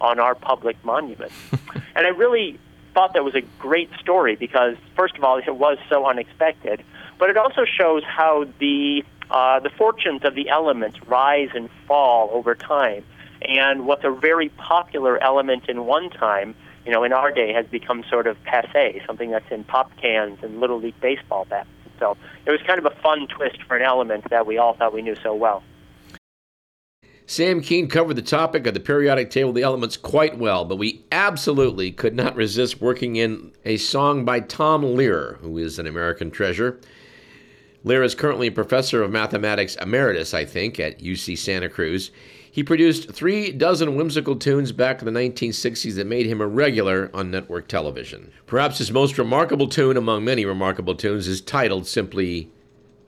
on 0.00 0.20
our 0.20 0.36
public 0.36 0.76
monuments. 0.84 1.34
and 1.96 2.06
I 2.06 2.10
really 2.10 2.60
thought 2.94 3.14
that 3.14 3.24
was 3.24 3.34
a 3.34 3.40
great 3.58 3.90
story 3.98 4.36
because, 4.36 4.76
first 4.94 5.16
of 5.16 5.24
all, 5.24 5.38
it 5.38 5.52
was 5.52 5.78
so 5.88 6.06
unexpected, 6.06 6.84
but 7.18 7.28
it 7.28 7.36
also 7.36 7.64
shows 7.64 8.04
how 8.04 8.46
the 8.60 9.04
uh, 9.28 9.58
the 9.58 9.70
fortunes 9.70 10.20
of 10.22 10.36
the 10.36 10.48
elements 10.48 10.96
rise 11.08 11.48
and 11.56 11.68
fall 11.88 12.30
over 12.32 12.54
time. 12.54 13.04
And 13.42 13.84
what's 13.84 14.04
a 14.04 14.12
very 14.12 14.50
popular 14.50 15.20
element 15.20 15.68
in 15.68 15.86
one 15.86 16.08
time, 16.08 16.54
you 16.86 16.92
know, 16.92 17.02
in 17.02 17.12
our 17.12 17.32
day 17.32 17.52
has 17.52 17.66
become 17.66 18.04
sort 18.08 18.28
of 18.28 18.42
passe, 18.44 19.02
something 19.06 19.32
that's 19.32 19.50
in 19.50 19.64
pop 19.64 19.90
cans 20.00 20.38
and 20.42 20.60
little 20.60 20.78
league 20.78 20.98
baseball 21.00 21.44
bats. 21.44 21.68
So 21.98 22.16
it 22.46 22.50
was 22.50 22.60
kind 22.62 22.78
of 22.78 22.86
a 22.86 22.94
fun 23.02 23.26
twist 23.26 23.62
for 23.66 23.76
an 23.76 23.82
element 23.82 24.30
that 24.30 24.46
we 24.46 24.56
all 24.56 24.74
thought 24.74 24.94
we 24.94 25.02
knew 25.02 25.16
so 25.22 25.34
well. 25.34 25.64
Sam 27.28 27.60
Kean 27.60 27.88
covered 27.88 28.14
the 28.14 28.22
topic 28.22 28.68
of 28.68 28.74
the 28.74 28.80
periodic 28.80 29.30
table 29.30 29.48
of 29.48 29.56
the 29.56 29.64
elements 29.64 29.96
quite 29.96 30.38
well, 30.38 30.64
but 30.64 30.76
we 30.76 31.04
absolutely 31.10 31.90
could 31.90 32.14
not 32.14 32.36
resist 32.36 32.80
working 32.80 33.16
in 33.16 33.52
a 33.64 33.78
song 33.78 34.24
by 34.24 34.38
Tom 34.38 34.82
Lehrer, 34.82 35.38
who 35.38 35.58
is 35.58 35.80
an 35.80 35.88
American 35.88 36.30
treasure. 36.30 36.80
Lehrer 37.84 38.04
is 38.04 38.14
currently 38.14 38.46
a 38.46 38.52
professor 38.52 39.02
of 39.02 39.10
mathematics 39.10 39.74
emeritus, 39.76 40.34
I 40.34 40.44
think, 40.44 40.78
at 40.78 41.00
UC 41.00 41.36
Santa 41.36 41.68
Cruz. 41.68 42.12
He 42.56 42.64
produced 42.64 43.10
three 43.10 43.52
dozen 43.52 43.96
whimsical 43.96 44.34
tunes 44.34 44.72
back 44.72 45.02
in 45.02 45.04
the 45.04 45.20
1960s 45.20 45.96
that 45.96 46.06
made 46.06 46.24
him 46.24 46.40
a 46.40 46.46
regular 46.46 47.10
on 47.12 47.30
network 47.30 47.68
television. 47.68 48.32
Perhaps 48.46 48.78
his 48.78 48.90
most 48.90 49.18
remarkable 49.18 49.68
tune 49.68 49.98
among 49.98 50.24
many 50.24 50.46
remarkable 50.46 50.94
tunes 50.94 51.28
is 51.28 51.42
titled 51.42 51.86
simply 51.86 52.50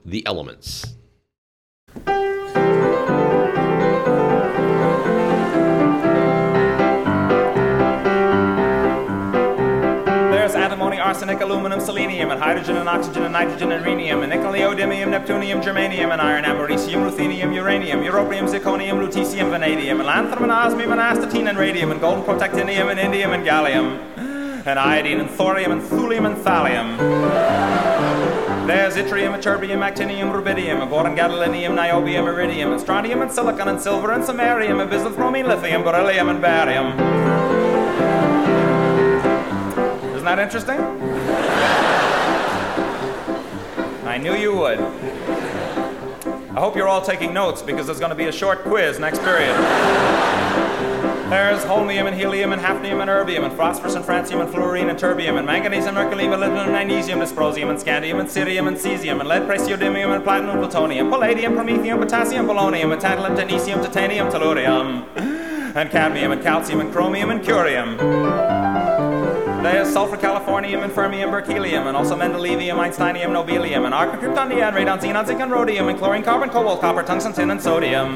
The 0.05 0.23
Elements. 0.27 0.97
Arsenic, 11.19 11.41
aluminum, 11.41 11.81
selenium, 11.81 12.31
and 12.31 12.39
hydrogen 12.41 12.77
and 12.77 12.87
oxygen 12.87 13.23
and 13.23 13.33
nitrogen 13.33 13.73
and 13.73 13.83
rhenium, 13.83 14.21
and 14.23 14.29
nickel, 14.29 14.53
neodymium, 14.53 15.09
neptunium, 15.09 15.61
germanium, 15.61 16.13
and 16.13 16.21
iron, 16.21 16.45
americium, 16.45 17.03
ruthenium, 17.03 17.53
uranium, 17.53 17.99
europium, 17.99 18.47
zirconium, 18.47 19.05
lutetium, 19.05 19.49
vanadium, 19.49 19.99
and 19.99 20.07
lanthanum, 20.07 20.43
and 20.43 20.51
osmium, 20.53 20.93
and 20.93 21.01
astatine, 21.01 21.49
and 21.49 21.57
radium, 21.57 21.91
and 21.91 21.99
golden 21.99 22.23
protactinium, 22.23 22.89
and 22.89 22.97
indium, 23.01 23.33
and 23.33 23.45
gallium, 23.45 23.99
and 24.65 24.79
iodine, 24.79 25.19
and 25.19 25.29
thorium, 25.29 25.73
and 25.73 25.81
thulium, 25.81 26.25
and 26.25 26.37
thallium. 26.37 26.97
There's 28.65 28.95
yttrium, 28.95 29.37
ytterbium, 29.37 29.83
actinium, 29.83 30.31
rubidium, 30.31 30.79
and 30.81 30.89
boron, 30.89 31.17
gadolinium, 31.17 31.75
niobium, 31.75 32.27
iridium, 32.33 32.71
and 32.71 32.79
strontium, 32.79 33.21
and 33.21 33.29
silicon, 33.29 33.67
and 33.67 33.81
silver, 33.81 34.13
and 34.13 34.23
samarium, 34.23 34.79
and 34.79 34.89
bismuth, 34.89 35.17
bromine, 35.17 35.47
lithium, 35.47 35.83
beryllium, 35.83 36.29
and 36.29 36.41
barium. 36.41 38.28
That 40.29 40.37
interesting? 40.37 40.79
I 44.05 44.19
knew 44.19 44.35
you 44.35 44.55
would. 44.55 44.77
I 44.77 46.59
hope 46.59 46.75
you're 46.75 46.87
all 46.87 47.01
taking 47.01 47.33
notes 47.33 47.63
because 47.63 47.87
there's 47.87 47.97
going 47.97 48.11
to 48.11 48.15
be 48.15 48.25
a 48.25 48.31
short 48.31 48.61
quiz 48.61 48.99
next 48.99 49.23
period. 49.23 49.55
There's 51.31 51.63
holmium 51.63 52.05
and 52.05 52.15
helium 52.15 52.53
and 52.53 52.61
hafnium 52.61 53.01
and 53.01 53.09
erbium 53.09 53.43
and 53.43 53.57
phosphorus 53.57 53.95
and 53.95 54.05
francium 54.05 54.39
and 54.39 54.51
fluorine 54.51 54.89
and 54.89 54.99
terbium 54.99 55.39
and 55.39 55.47
manganese 55.47 55.87
and 55.87 55.95
mercury, 55.95 56.25
molybdenum 56.25 56.65
and 56.65 56.73
magnesium, 56.73 57.17
dysprosium 57.21 57.71
and 57.71 57.79
scandium 57.79 58.19
and 58.19 58.29
cerium 58.29 58.67
and 58.67 58.77
cesium 58.77 59.21
and 59.21 59.27
lead, 59.27 59.41
praseodymium 59.49 60.13
and 60.13 60.23
platinum, 60.23 60.59
plutonium, 60.59 61.09
palladium, 61.09 61.53
promethium, 61.55 61.99
potassium, 61.99 62.45
polonium, 62.45 62.93
and 62.93 63.01
tantalum, 63.01 63.35
technetium, 63.35 63.83
titanium, 63.83 64.27
tellurium 64.27 65.07
and 65.75 65.89
cadmium 65.89 66.31
and 66.31 66.43
calcium 66.43 66.81
and 66.81 66.93
chromium 66.93 67.31
and 67.31 67.41
curium. 67.41 68.58
There's 69.61 69.91
sulfur, 69.91 70.15
californium, 70.15 70.83
and 70.85 70.93
fermium, 70.93 71.31
berkelium, 71.31 71.87
and 71.87 71.97
also 71.97 72.15
mendelevium, 72.15 72.75
einsteinium, 72.75 73.31
nobelium, 73.31 73.83
and 73.83 73.93
argon, 73.93 74.17
krypton, 74.17 74.47
neon, 74.47 74.73
radon, 74.73 74.99
xenon, 75.01 75.27
zinc, 75.27 75.41
and 75.41 75.51
rhodium, 75.51 75.89
and 75.89 75.99
chlorine, 75.99 76.23
carbon, 76.23 76.49
cobalt, 76.49 76.79
copper, 76.79 77.03
tungsten, 77.03 77.33
tin, 77.33 77.51
and 77.51 77.61
sodium. 77.61 78.15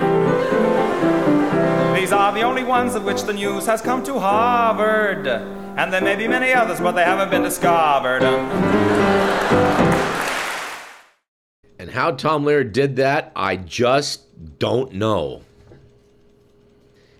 These 1.93 2.13
are 2.13 2.34
the 2.34 2.43
only 2.43 2.63
ones 2.63 2.95
of 2.95 3.03
which 3.03 3.23
the 3.23 3.34
news 3.34 3.65
has 3.65 3.82
come 3.82 4.01
to 4.06 4.19
Harvard. 4.19 5.27
And 5.27 5.91
there 5.91 6.01
may 6.01 6.15
be 6.15 6.29
many 6.29 6.53
others, 6.53 6.79
but 6.79 6.93
they 6.93 7.03
haven't 7.03 7.29
been 7.29 7.43
discovered. 7.43 8.23
And 11.77 11.89
how 11.89 12.12
Tom 12.12 12.45
Lehrer 12.45 12.71
did 12.71 12.95
that, 12.95 13.34
I 13.36 13.58
just 13.58 14.60
don't 14.60 14.93
know. 14.93 15.41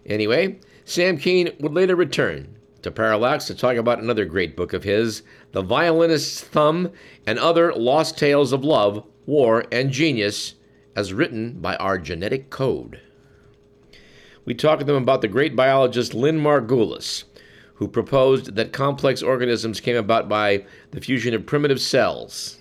Anyway, 0.06 0.60
Sam 0.86 1.18
Kean 1.18 1.52
would 1.60 1.74
later 1.74 1.98
return 1.98 2.53
to 2.84 2.91
Parallax 2.91 3.46
to 3.46 3.56
talk 3.56 3.76
about 3.76 4.00
another 4.00 4.26
great 4.26 4.56
book 4.56 4.74
of 4.74 4.84
his, 4.84 5.24
The 5.52 5.62
Violinist's 5.62 6.41
Thumb 6.41 6.91
and 7.26 7.39
Other 7.39 7.74
Lost 7.74 8.17
Tales 8.17 8.54
of 8.54 8.63
Love, 8.63 9.06
War, 9.26 9.65
and 9.72 9.91
Genius, 9.91 10.56
as 10.96 11.13
written 11.13 11.60
by 11.60 11.76
our 11.78 11.98
genetic 11.98 12.50
code. 12.50 13.00
We 14.46 14.54
talk 14.54 14.80
to 14.80 14.86
them 14.86 15.02
about 15.02 15.22
the 15.22 15.28
great 15.28 15.56
biologist 15.56 16.13
Lynn 16.13 16.39
Margulis, 16.39 17.24
who 17.76 17.88
proposed 17.88 18.56
that 18.56 18.74
complex 18.74 19.24
organisms 19.24 19.80
came 19.80 19.96
about 19.96 20.30
by 20.30 20.65
the 20.91 21.02
fusion 21.02 21.34
of 21.34 21.46
primitive 21.46 21.82
cells. 21.82 22.60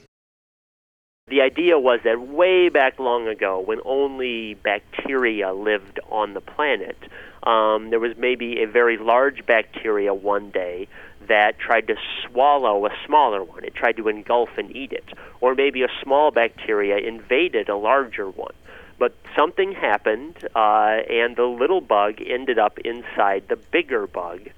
The 1.32 1.40
idea 1.40 1.78
was 1.78 2.00
that 2.04 2.20
way 2.20 2.68
back 2.68 2.98
long 2.98 3.26
ago, 3.26 3.58
when 3.58 3.80
only 3.86 4.52
bacteria 4.52 5.54
lived 5.54 5.98
on 6.10 6.34
the 6.34 6.42
planet, 6.42 6.98
um, 7.42 7.88
there 7.88 7.98
was 7.98 8.18
maybe 8.18 8.62
a 8.62 8.66
very 8.66 8.98
large 8.98 9.46
bacteria 9.46 10.12
one 10.12 10.50
day 10.50 10.88
that 11.28 11.58
tried 11.58 11.86
to 11.86 11.96
swallow 12.22 12.84
a 12.84 12.90
smaller 13.06 13.42
one. 13.42 13.64
It 13.64 13.74
tried 13.74 13.96
to 13.96 14.08
engulf 14.08 14.50
and 14.58 14.76
eat 14.76 14.92
it. 14.92 15.08
Or 15.40 15.54
maybe 15.54 15.82
a 15.82 15.88
small 16.02 16.32
bacteria 16.32 16.98
invaded 16.98 17.70
a 17.70 17.76
larger 17.78 18.28
one. 18.28 18.52
But 18.98 19.14
something 19.34 19.72
happened, 19.72 20.36
uh, 20.54 20.98
and 21.08 21.34
the 21.34 21.46
little 21.46 21.80
bug 21.80 22.20
ended 22.20 22.58
up 22.58 22.78
inside 22.80 23.44
the 23.48 23.56
bigger 23.56 24.06
bug. 24.06 24.50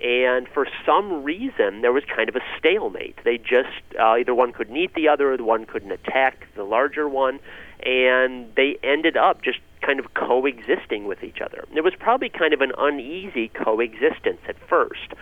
And 0.00 0.46
for 0.48 0.66
some 0.86 1.24
reason, 1.24 1.80
there 1.82 1.92
was 1.92 2.04
kind 2.04 2.28
of 2.28 2.36
a 2.36 2.40
stalemate. 2.58 3.16
They 3.24 3.38
just, 3.38 3.82
uh, 3.98 4.14
either 4.14 4.34
one 4.34 4.52
couldn't 4.52 4.76
eat 4.76 4.94
the 4.94 5.08
other, 5.08 5.36
the 5.36 5.44
one 5.44 5.66
couldn't 5.66 5.90
attack 5.90 6.46
the 6.54 6.62
larger 6.62 7.08
one. 7.08 7.40
And 7.84 8.54
they 8.54 8.78
ended 8.82 9.16
up 9.16 9.42
just 9.42 9.58
kind 9.82 10.00
of 10.00 10.14
coexisting 10.14 11.06
with 11.06 11.22
each 11.24 11.40
other. 11.40 11.64
It 11.74 11.82
was 11.82 11.94
probably 11.98 12.28
kind 12.28 12.52
of 12.52 12.60
an 12.60 12.72
uneasy 12.76 13.48
coexistence 13.48 14.40
at 14.48 14.56
first, 14.68 15.14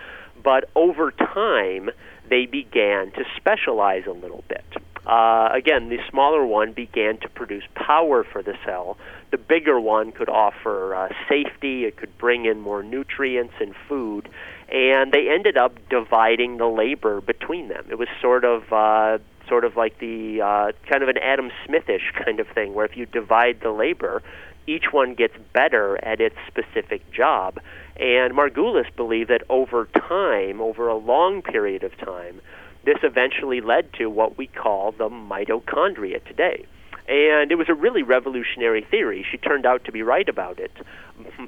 but 0.42 0.68
over 0.74 1.10
time 1.10 1.90
they 2.28 2.46
began 2.46 3.12
to 3.12 3.24
specialize 3.36 4.04
a 4.06 4.12
little 4.12 4.44
bit. 4.48 4.64
Uh, 5.06 5.50
again, 5.52 5.88
the 5.88 5.98
smaller 6.10 6.44
one 6.44 6.72
began 6.72 7.16
to 7.18 7.28
produce 7.28 7.62
power 7.74 8.24
for 8.24 8.42
the 8.42 8.54
cell. 8.64 8.98
The 9.30 9.38
bigger 9.38 9.78
one 9.78 10.10
could 10.10 10.28
offer 10.28 10.94
uh, 10.96 11.08
safety, 11.28 11.84
it 11.84 11.96
could 11.96 12.18
bring 12.18 12.46
in 12.46 12.60
more 12.60 12.82
nutrients 12.82 13.54
and 13.60 13.74
food, 13.88 14.28
and 14.68 15.12
they 15.12 15.28
ended 15.28 15.56
up 15.56 15.76
dividing 15.88 16.56
the 16.56 16.66
labor 16.66 17.20
between 17.20 17.68
them. 17.68 17.86
It 17.90 17.98
was 17.98 18.08
sort 18.20 18.44
of 18.44 18.72
uh, 18.72 19.18
sort 19.48 19.64
of 19.64 19.76
like 19.76 19.98
the 19.98 20.40
uh, 20.40 20.72
kind 20.90 21.02
of 21.02 21.08
an 21.08 21.18
Adam 21.18 21.50
Smithish 21.64 22.12
kind 22.24 22.40
of 22.40 22.48
thing, 22.48 22.74
where 22.74 22.84
if 22.84 22.96
you 22.96 23.06
divide 23.06 23.60
the 23.60 23.70
labor, 23.70 24.22
each 24.66 24.92
one 24.92 25.14
gets 25.14 25.34
better 25.52 26.02
at 26.04 26.20
its 26.20 26.36
specific 26.46 27.10
job. 27.12 27.60
And 27.96 28.34
Margulis 28.34 28.94
believed 28.94 29.30
that 29.30 29.42
over 29.48 29.86
time, 29.86 30.60
over 30.60 30.88
a 30.88 30.96
long 30.96 31.42
period 31.42 31.82
of 31.84 31.96
time, 31.98 32.40
this 32.84 32.98
eventually 33.02 33.60
led 33.60 33.92
to 33.94 34.06
what 34.06 34.36
we 34.36 34.46
call 34.46 34.92
the 34.92 35.08
mitochondria 35.08 36.24
today. 36.24 36.66
And 37.08 37.52
it 37.52 37.54
was 37.56 37.68
a 37.68 37.74
really 37.74 38.02
revolutionary 38.02 38.84
theory. 38.90 39.24
She 39.30 39.38
turned 39.38 39.64
out 39.64 39.84
to 39.84 39.92
be 39.92 40.02
right 40.02 40.28
about 40.28 40.58
it. 40.58 40.72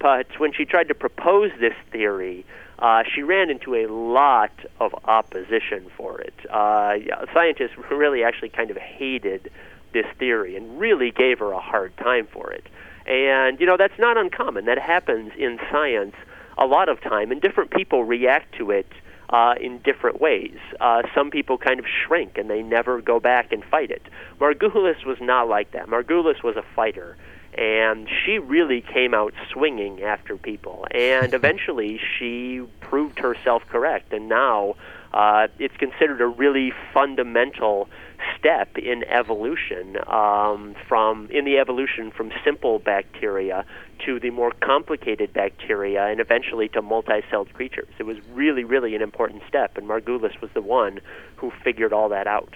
But 0.01 0.27
when 0.39 0.53
she 0.53 0.65
tried 0.65 0.89
to 0.89 0.95
propose 0.95 1.51
this 1.59 1.75
theory, 1.91 2.47
uh, 2.79 3.03
she 3.13 3.23
ran 3.23 3.51
into 3.51 3.75
a 3.75 3.87
lot 3.87 4.53
of 4.81 4.95
opposition 5.05 5.87
for 5.97 6.21
it. 6.21 6.35
Uh, 6.51 6.95
scientists 7.33 7.77
really 7.91 8.23
actually 8.23 8.51
kind 8.51 8.71
of 8.71 8.77
hated 8.77 9.51
this 9.93 10.07
theory 10.19 10.57
and 10.57 10.79
really 10.79 11.11
gave 11.11 11.39
her 11.39 11.53
a 11.53 11.61
hard 11.61 11.97
time 11.97 12.27
for 12.33 12.53
it. 12.53 12.67
And, 13.07 13.59
you 13.59 13.67
know, 13.67 13.77
that's 13.77 13.99
not 13.99 14.17
uncommon. 14.17 14.67
That 14.67 14.79
happens 14.79 15.33
in 15.39 15.59
science 15.71 16.15
a 16.59 16.67
lot 16.67 16.89
of 16.89 17.01
time, 17.01 17.31
and 17.31 17.41
different 17.41 17.71
people 17.71 18.05
react 18.05 18.55
to 18.57 18.71
it 18.71 18.87
uh, 19.31 19.55
in 19.61 19.79
different 19.79 20.21
ways. 20.21 20.59
Uh, 20.81 21.03
some 21.15 21.31
people 21.31 21.59
kind 21.59 21.79
of 21.79 21.87
shrink 21.87 22.39
and 22.39 22.49
they 22.49 22.63
never 22.63 23.01
go 23.01 23.21
back 23.21 23.53
and 23.53 23.65
fight 23.65 23.91
it. 23.91 24.03
Margulis 24.41 25.05
was 25.05 25.19
not 25.21 25.49
like 25.49 25.73
that. 25.73 25.87
Margulis 25.87 26.43
was 26.43 26.57
a 26.57 26.65
fighter, 26.75 27.17
and 27.59 28.09
she 28.25 28.39
really 28.39 28.81
came 28.81 29.15
out 29.15 29.35
swinging 29.53 30.03
after 30.03 30.37
people. 30.37 30.87
And 30.93 31.35
eventually, 31.41 32.01
she 32.19 32.63
proved 32.81 33.19
herself 33.19 33.63
correct, 33.69 34.13
and 34.13 34.29
now 34.29 34.77
uh, 35.13 35.49
it's 35.59 35.77
considered 35.77 36.21
a 36.21 36.27
really 36.27 36.73
fundamental 36.95 37.89
step 38.39 38.79
in 38.79 39.03
evolution 39.05 39.97
um, 40.07 40.77
from 40.87 41.29
in 41.31 41.45
the 41.45 41.59
evolution 41.59 42.11
from 42.11 42.31
simple 42.45 42.79
bacteria 42.79 43.65
to 44.05 44.21
the 44.21 44.31
more 44.31 44.53
complicated 44.61 45.33
bacteria 45.33 46.07
and 46.07 46.21
eventually 46.21 46.69
to 46.69 46.83
multi-celled 46.83 47.53
creatures. 47.55 47.89
It 47.99 48.05
was 48.05 48.19
really, 48.33 48.65
really 48.65 48.95
an 48.95 49.03
important 49.03 49.43
step, 49.49 49.77
and 49.77 49.89
Margulis 49.89 50.41
was 50.41 50.51
the 50.55 50.63
one 50.63 51.01
who 51.37 51.53
figured 51.65 51.93
all 51.93 52.09
that 52.11 52.29
out. 52.29 52.55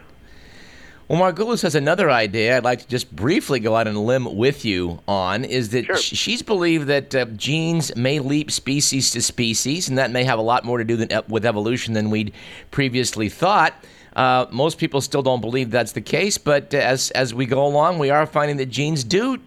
Well, 1.09 1.21
Margulis 1.21 1.63
has 1.63 1.75
another 1.75 2.11
idea 2.11 2.57
I'd 2.57 2.65
like 2.65 2.81
to 2.81 2.89
just 2.89 3.15
briefly 3.15 3.61
go 3.61 3.75
out 3.77 3.89
on 3.89 3.95
a 3.95 4.03
limb 4.03 4.37
with 4.37 4.65
you 4.65 5.01
on 5.09 5.45
is 5.45 5.71
that 5.71 5.85
sure. 5.85 5.97
she's 5.97 6.43
believed 6.43 6.87
that 6.87 7.15
uh, 7.15 7.25
genes 7.27 7.95
may 7.97 8.21
leap 8.21 8.51
species 8.51 9.11
to 9.11 9.21
species, 9.21 9.89
and 9.89 9.99
that 9.99 10.11
may 10.11 10.25
have 10.25 10.39
a 10.39 10.43
lot 10.43 10.65
more 10.65 10.79
to 10.79 10.85
do 10.85 10.97
than, 10.97 11.11
with 11.29 11.45
evolution 11.45 11.95
than 11.95 12.09
we'd 12.09 12.33
previously 12.71 13.29
thought. 13.29 13.75
Uh, 14.15 14.47
most 14.51 14.79
people 14.79 15.01
still 15.01 15.23
don't 15.23 15.41
believe 15.41 15.71
that's 15.71 15.93
the 15.93 16.01
case, 16.01 16.39
but 16.39 16.73
as 16.73 17.11
as 17.13 17.35
we 17.35 17.47
go 17.47 17.67
along, 17.67 17.99
we 17.99 18.11
are 18.11 18.27
finding 18.27 18.57
that 18.59 18.67
genes 18.67 19.03
do 19.03 19.39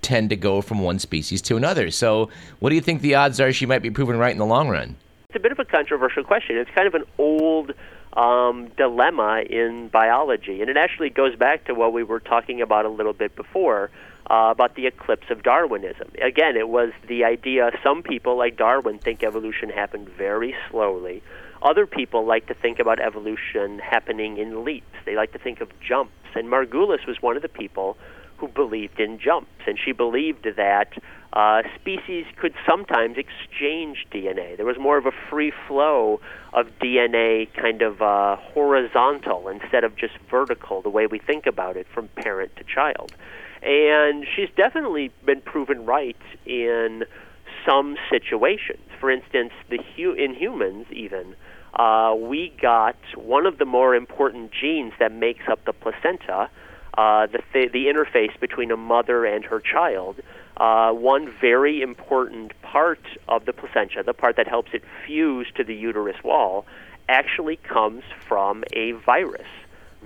tend 0.00 0.30
to 0.30 0.36
go 0.36 0.60
from 0.60 0.80
one 0.80 0.98
species 0.98 1.42
to 1.42 1.56
another. 1.56 1.90
So, 1.90 2.30
what 2.60 2.70
do 2.70 2.74
you 2.74 2.80
think 2.80 3.02
the 3.02 3.14
odds 3.16 3.40
are 3.40 3.52
she 3.52 3.66
might 3.66 3.82
be 3.82 3.90
proven 3.90 4.16
right 4.16 4.32
in 4.32 4.38
the 4.38 4.46
long 4.46 4.68
run? 4.68 4.96
It's 5.28 5.36
a 5.36 5.40
bit 5.40 5.52
of 5.52 5.58
a 5.58 5.64
controversial 5.64 6.24
question. 6.24 6.56
It's 6.56 6.70
kind 6.70 6.86
of 6.86 6.94
an 6.94 7.04
old 7.18 7.72
um, 8.12 8.68
dilemma 8.76 9.42
in 9.48 9.88
biology, 9.88 10.60
and 10.60 10.70
it 10.70 10.76
actually 10.76 11.10
goes 11.10 11.36
back 11.36 11.64
to 11.66 11.74
what 11.74 11.92
we 11.92 12.02
were 12.02 12.20
talking 12.20 12.60
about 12.60 12.84
a 12.84 12.88
little 12.88 13.12
bit 13.12 13.34
before. 13.36 13.90
Uh, 14.30 14.52
about 14.52 14.76
the 14.76 14.86
eclipse 14.86 15.26
of 15.30 15.42
Darwinism. 15.42 16.08
Again, 16.22 16.56
it 16.56 16.68
was 16.68 16.92
the 17.08 17.24
idea 17.24 17.72
some 17.82 18.04
people, 18.04 18.38
like 18.38 18.56
Darwin, 18.56 19.00
think 19.00 19.24
evolution 19.24 19.68
happened 19.68 20.08
very 20.08 20.54
slowly. 20.70 21.24
Other 21.60 21.86
people 21.86 22.24
like 22.24 22.46
to 22.46 22.54
think 22.54 22.78
about 22.78 23.00
evolution 23.00 23.80
happening 23.80 24.38
in 24.38 24.64
leaps. 24.64 24.94
They 25.04 25.16
like 25.16 25.32
to 25.32 25.40
think 25.40 25.60
of 25.60 25.68
jumps. 25.80 26.12
And 26.36 26.48
Margulis 26.48 27.04
was 27.04 27.20
one 27.20 27.34
of 27.34 27.42
the 27.42 27.48
people 27.48 27.96
who 28.42 28.48
believed 28.48 28.98
in 28.98 29.20
jumps. 29.20 29.62
And 29.68 29.78
she 29.78 29.92
believed 29.92 30.44
that 30.56 30.92
uh, 31.32 31.62
species 31.80 32.26
could 32.36 32.54
sometimes 32.66 33.16
exchange 33.16 34.04
DNA. 34.12 34.56
There 34.56 34.66
was 34.66 34.78
more 34.80 34.98
of 34.98 35.06
a 35.06 35.12
free 35.30 35.52
flow 35.68 36.20
of 36.52 36.66
DNA, 36.82 37.48
kind 37.54 37.82
of 37.82 38.02
uh, 38.02 38.34
horizontal 38.36 39.48
instead 39.48 39.84
of 39.84 39.96
just 39.96 40.14
vertical, 40.28 40.82
the 40.82 40.90
way 40.90 41.06
we 41.06 41.20
think 41.20 41.46
about 41.46 41.76
it 41.76 41.86
from 41.94 42.08
parent 42.08 42.56
to 42.56 42.64
child. 42.64 43.14
And 43.62 44.26
she's 44.34 44.50
definitely 44.56 45.12
been 45.24 45.40
proven 45.40 45.86
right 45.86 46.16
in 46.44 47.04
some 47.64 47.96
situations. 48.10 48.82
For 48.98 49.08
instance, 49.08 49.52
the 49.70 49.78
hu- 49.96 50.14
in 50.14 50.34
humans, 50.34 50.86
even 50.90 51.36
uh, 51.74 52.12
we 52.18 52.52
got 52.60 52.96
one 53.14 53.46
of 53.46 53.58
the 53.58 53.64
more 53.64 53.94
important 53.94 54.50
genes 54.50 54.94
that 54.98 55.12
makes 55.12 55.44
up 55.48 55.64
the 55.64 55.72
placenta, 55.72 56.50
uh, 56.96 57.26
the, 57.26 57.40
th- 57.52 57.72
the 57.72 57.86
interface 57.86 58.38
between 58.40 58.70
a 58.70 58.76
mother 58.76 59.24
and 59.24 59.44
her 59.44 59.60
child. 59.60 60.20
Uh, 60.56 60.92
one 60.92 61.32
very 61.40 61.80
important 61.80 62.52
part 62.62 63.00
of 63.28 63.46
the 63.46 63.52
placenta, 63.52 64.02
the 64.04 64.12
part 64.12 64.36
that 64.36 64.46
helps 64.46 64.70
it 64.74 64.84
fuse 65.06 65.46
to 65.56 65.64
the 65.64 65.74
uterus 65.74 66.22
wall, 66.22 66.66
actually 67.08 67.56
comes 67.56 68.04
from 68.28 68.62
a 68.74 68.92
virus. 68.92 69.48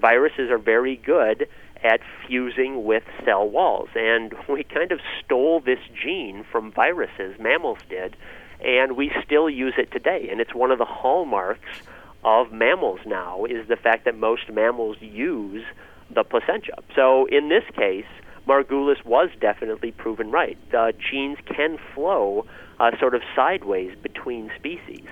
Viruses 0.01 0.51
are 0.51 0.59
very 0.59 0.96
good 0.96 1.49
at 1.83 2.01
fusing 2.27 2.85
with 2.85 3.03
cell 3.25 3.49
walls, 3.49 3.88
and 3.94 4.35
we 4.49 4.64
kind 4.64 4.92
of 4.92 5.01
stole 5.25 5.61
this 5.61 5.81
gene 6.03 6.44
from 6.51 6.72
viruses, 6.72 7.38
mammals 7.38 7.79
did, 7.88 8.16
and 8.64 8.96
we 8.96 9.11
still 9.25 9.51
use 9.51 9.75
it 9.77 9.90
today. 9.90 10.29
And 10.31 10.40
it's 10.40 10.55
one 10.55 10.70
of 10.70 10.79
the 10.79 10.85
hallmarks 10.85 11.83
of 12.25 12.53
mammals 12.53 13.01
now 13.07 13.44
is 13.44 13.68
the 13.68 13.77
fact 13.77 14.05
that 14.05 14.16
most 14.16 14.51
mammals 14.51 14.96
use 15.01 15.64
the 16.11 16.25
placenta. 16.25 16.73
So 16.95 17.27
in 17.27 17.49
this 17.49 17.64
case, 17.77 18.07
Margulis 18.47 19.05
was 19.05 19.29
definitely 19.40 19.90
proven 19.92 20.31
right. 20.31 20.59
Uh, 20.73 20.92
genes 21.11 21.38
can 21.47 21.79
flow 21.95 22.47
uh, 22.79 22.92
sort 22.99 23.14
of 23.14 23.23
sideways 23.35 23.97
between 24.03 24.51
species. 24.57 25.07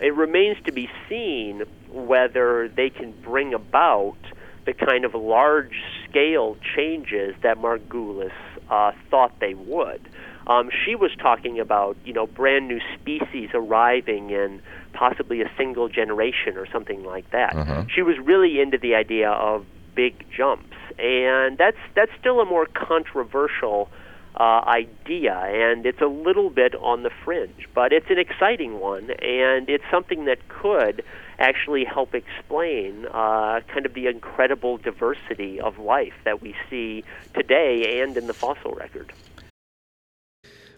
It 0.00 0.14
remains 0.14 0.56
to 0.64 0.72
be 0.72 0.88
seen 1.08 1.62
whether 1.90 2.68
they 2.68 2.88
can 2.88 3.12
bring 3.22 3.52
about 3.52 4.16
the 4.64 4.72
kind 4.72 5.04
of 5.04 5.14
large 5.14 5.74
scale 6.08 6.56
changes 6.76 7.34
that 7.42 7.58
Margulis 7.58 8.32
uh, 8.70 8.92
thought 9.10 9.32
they 9.40 9.54
would. 9.54 10.08
Um, 10.46 10.70
she 10.84 10.94
was 10.94 11.10
talking 11.20 11.60
about, 11.60 11.96
you 12.04 12.12
know, 12.12 12.26
brand 12.26 12.68
new 12.68 12.80
species 12.94 13.50
arriving 13.52 14.30
in 14.30 14.62
possibly 14.92 15.42
a 15.42 15.50
single 15.58 15.88
generation 15.88 16.56
or 16.56 16.66
something 16.66 17.04
like 17.04 17.30
that. 17.32 17.54
Uh-huh. 17.54 17.84
She 17.94 18.02
was 18.02 18.16
really 18.18 18.60
into 18.60 18.78
the 18.78 18.94
idea 18.94 19.30
of 19.30 19.66
big 19.98 20.24
jumps, 20.30 20.76
and 20.96 21.58
that's 21.58 21.82
that's 21.96 22.12
still 22.20 22.38
a 22.40 22.44
more 22.44 22.66
controversial 22.66 23.88
uh, 24.36 24.62
idea, 24.64 25.34
and 25.34 25.84
it's 25.84 26.00
a 26.00 26.06
little 26.06 26.50
bit 26.50 26.76
on 26.76 27.02
the 27.02 27.10
fringe, 27.24 27.68
but 27.74 27.92
it's 27.92 28.08
an 28.08 28.18
exciting 28.18 28.78
one, 28.78 29.10
and 29.10 29.68
it's 29.68 29.82
something 29.90 30.26
that 30.26 30.38
could 30.48 31.02
actually 31.40 31.84
help 31.84 32.14
explain 32.14 33.06
uh, 33.06 33.60
kind 33.66 33.86
of 33.86 33.94
the 33.94 34.06
incredible 34.06 34.76
diversity 34.76 35.60
of 35.60 35.80
life 35.80 36.14
that 36.24 36.40
we 36.40 36.54
see 36.70 37.02
today 37.34 38.00
and 38.00 38.16
in 38.16 38.28
the 38.28 38.34
fossil 38.34 38.72
record. 38.74 39.12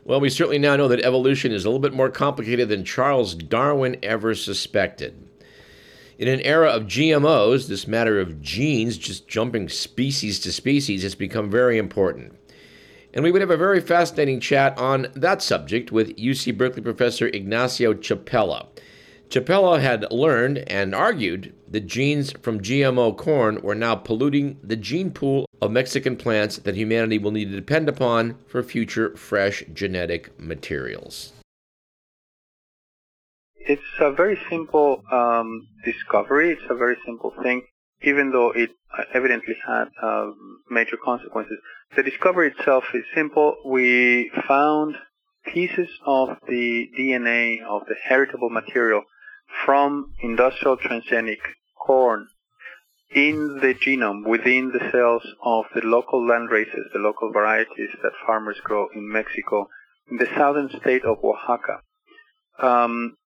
Well, 0.03 0.21
we 0.21 0.31
certainly 0.31 0.59
now 0.59 0.77
know 0.77 0.89
that 0.89 1.05
evolution 1.05 1.53
is 1.53 1.67
a 1.67 1.69
little 1.69 1.79
bit 1.79 1.93
more 1.93 2.09
complicated 2.09 2.71
than 2.71 2.87
Charles 2.87 3.35
Darwin 3.35 3.99
ever 4.03 4.35
suspected. 4.35 5.30
In 6.21 6.29
an 6.29 6.43
era 6.43 6.69
of 6.69 6.83
GMOs, 6.83 7.67
this 7.67 7.89
matter 7.89 8.21
of 8.21 8.43
genes 8.43 8.99
just 8.99 9.27
jumping 9.27 9.71
species 9.71 10.39
to 10.41 10.53
species 10.53 11.03
has 11.03 11.15
become 11.15 11.51
very 11.51 11.79
important. 11.79 12.37
And 13.15 13.25
we 13.25 13.33
would 13.33 13.41
have 13.41 13.51
a 13.51 13.57
very 13.57 13.81
fascinating 13.81 14.39
chat 14.39 14.77
on 14.77 15.07
that 15.15 15.41
subject 15.41 15.91
with 15.91 16.15
UC 16.19 16.59
Berkeley 16.59 16.83
professor 16.83 17.29
Ignacio 17.29 17.95
Chapela. 17.95 18.67
Chapela 19.31 19.81
had 19.81 20.13
learned 20.13 20.59
and 20.69 20.95
argued 20.95 21.55
that 21.67 21.87
genes 21.87 22.33
from 22.43 22.61
GMO 22.61 23.17
corn 23.17 23.63
were 23.63 23.75
now 23.75 23.95
polluting 23.95 24.59
the 24.63 24.77
gene 24.77 25.13
pool 25.13 25.47
of 25.63 25.71
Mexican 25.71 26.17
plants 26.17 26.59
that 26.59 26.77
humanity 26.77 27.17
will 27.17 27.31
need 27.31 27.51
to 27.51 27.57
depend 27.57 27.89
upon 27.89 28.37
for 28.47 28.63
future 28.63 29.17
fresh 29.17 29.65
genetic 29.73 30.39
materials. 30.39 31.33
It's 33.61 33.83
a 34.01 34.13
very 34.13 34.39
simple 34.49 35.03
um, 35.13 35.69
discovery. 35.85 36.53
It's 36.53 36.71
a 36.71 36.75
very 36.75 36.97
simple 37.05 37.33
thing, 37.43 37.63
even 38.03 38.31
though 38.33 38.53
it 38.53 38.71
evidently 39.15 39.55
had 39.67 39.89
um, 40.03 40.63
major 40.71 40.97
consequences. 41.03 41.59
The 41.95 42.03
discovery 42.03 42.53
itself 42.57 42.85
is 42.95 43.05
simple. 43.15 43.57
We 43.65 44.31
found 44.49 44.97
pieces 45.53 45.89
of 46.07 46.31
the 46.49 46.89
DNA 46.99 47.63
of 47.69 47.83
the 47.87 47.97
heritable 48.03 48.51
material 48.51 49.03
from 49.65 50.15
industrial 50.23 50.77
transgenic 50.77 51.41
corn 51.87 52.29
in 53.15 53.59
the 53.61 53.75
genome 53.75 54.27
within 54.27 54.71
the 54.73 54.91
cells 54.93 55.27
of 55.45 55.65
the 55.75 55.83
local 55.83 56.25
land 56.27 56.51
races, 56.51 56.87
the 56.93 56.99
local 56.99 57.33
varieties 57.33 57.91
that 58.03 58.13
farmers 58.27 58.61
grow 58.63 58.89
in 58.95 59.11
Mexico, 59.11 59.69
in 60.11 60.17
the 60.17 60.29
southern 60.37 60.71
state 60.81 61.05
of 61.05 61.19
Oaxaca. 61.23 61.81
Um, 62.63 63.17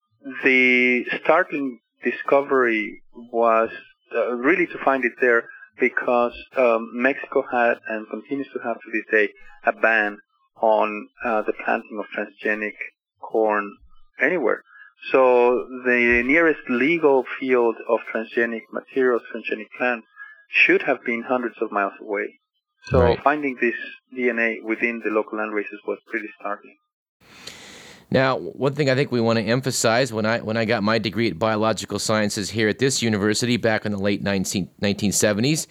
the 0.42 1.04
startling 1.22 1.80
discovery 2.02 3.02
was 3.32 3.70
uh, 4.14 4.32
really 4.32 4.66
to 4.66 4.78
find 4.84 5.04
it 5.04 5.12
there 5.20 5.44
because 5.78 6.32
um, 6.56 6.90
Mexico 6.94 7.44
had 7.50 7.74
and 7.88 8.06
continues 8.08 8.48
to 8.52 8.60
have 8.64 8.76
to 8.76 8.90
this 8.92 9.04
day 9.10 9.32
a 9.66 9.72
ban 9.72 10.18
on 10.60 11.08
uh, 11.24 11.42
the 11.42 11.52
planting 11.64 11.98
of 11.98 12.06
transgenic 12.16 12.74
corn 13.20 13.76
anywhere. 14.20 14.62
So 15.10 15.66
the 15.84 16.22
nearest 16.24 16.60
legal 16.70 17.24
field 17.38 17.76
of 17.88 18.00
transgenic 18.12 18.62
materials, 18.72 19.22
transgenic 19.34 19.66
plants, 19.76 20.06
should 20.48 20.82
have 20.82 21.04
been 21.04 21.22
hundreds 21.22 21.56
of 21.60 21.72
miles 21.72 21.94
away. 22.00 22.38
So 22.90 23.00
Right. 23.00 23.18
finding 23.22 23.56
this 23.60 23.74
DNA 24.16 24.62
within 24.62 25.00
the 25.04 25.10
local 25.10 25.38
land 25.38 25.52
races 25.52 25.80
was 25.86 25.98
pretty 26.06 26.28
startling. 26.38 26.76
Now, 28.10 28.38
one 28.38 28.74
thing 28.74 28.90
I 28.90 28.94
think 28.94 29.10
we 29.10 29.20
want 29.20 29.38
to 29.38 29.44
emphasize 29.44 30.12
when 30.12 30.26
I 30.26 30.40
when 30.40 30.56
I 30.56 30.64
got 30.64 30.82
my 30.82 30.98
degree 30.98 31.28
at 31.28 31.38
biological 31.38 31.98
sciences 31.98 32.50
here 32.50 32.68
at 32.68 32.78
this 32.78 33.02
university 33.02 33.56
back 33.56 33.84
in 33.86 33.92
the 33.92 33.98
late 33.98 34.22
19, 34.22 34.68
1970s, 34.80 35.66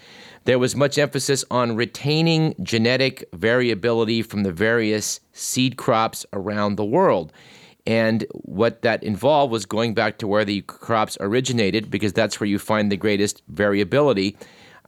there 0.45 0.59
was 0.59 0.75
much 0.75 0.97
emphasis 0.97 1.45
on 1.49 1.75
retaining 1.75 2.55
genetic 2.61 3.23
variability 3.33 4.21
from 4.21 4.43
the 4.43 4.51
various 4.51 5.19
seed 5.31 5.77
crops 5.77 6.25
around 6.33 6.75
the 6.75 6.85
world. 6.85 7.31
And 7.85 8.25
what 8.31 8.81
that 8.83 9.03
involved 9.03 9.51
was 9.51 9.65
going 9.65 9.93
back 9.93 10.17
to 10.19 10.27
where 10.27 10.45
the 10.45 10.61
crops 10.61 11.17
originated 11.19 11.91
because 11.91 12.13
that's 12.13 12.39
where 12.39 12.47
you 12.47 12.57
find 12.57 12.91
the 12.91 12.97
greatest 12.97 13.41
variability. 13.49 14.37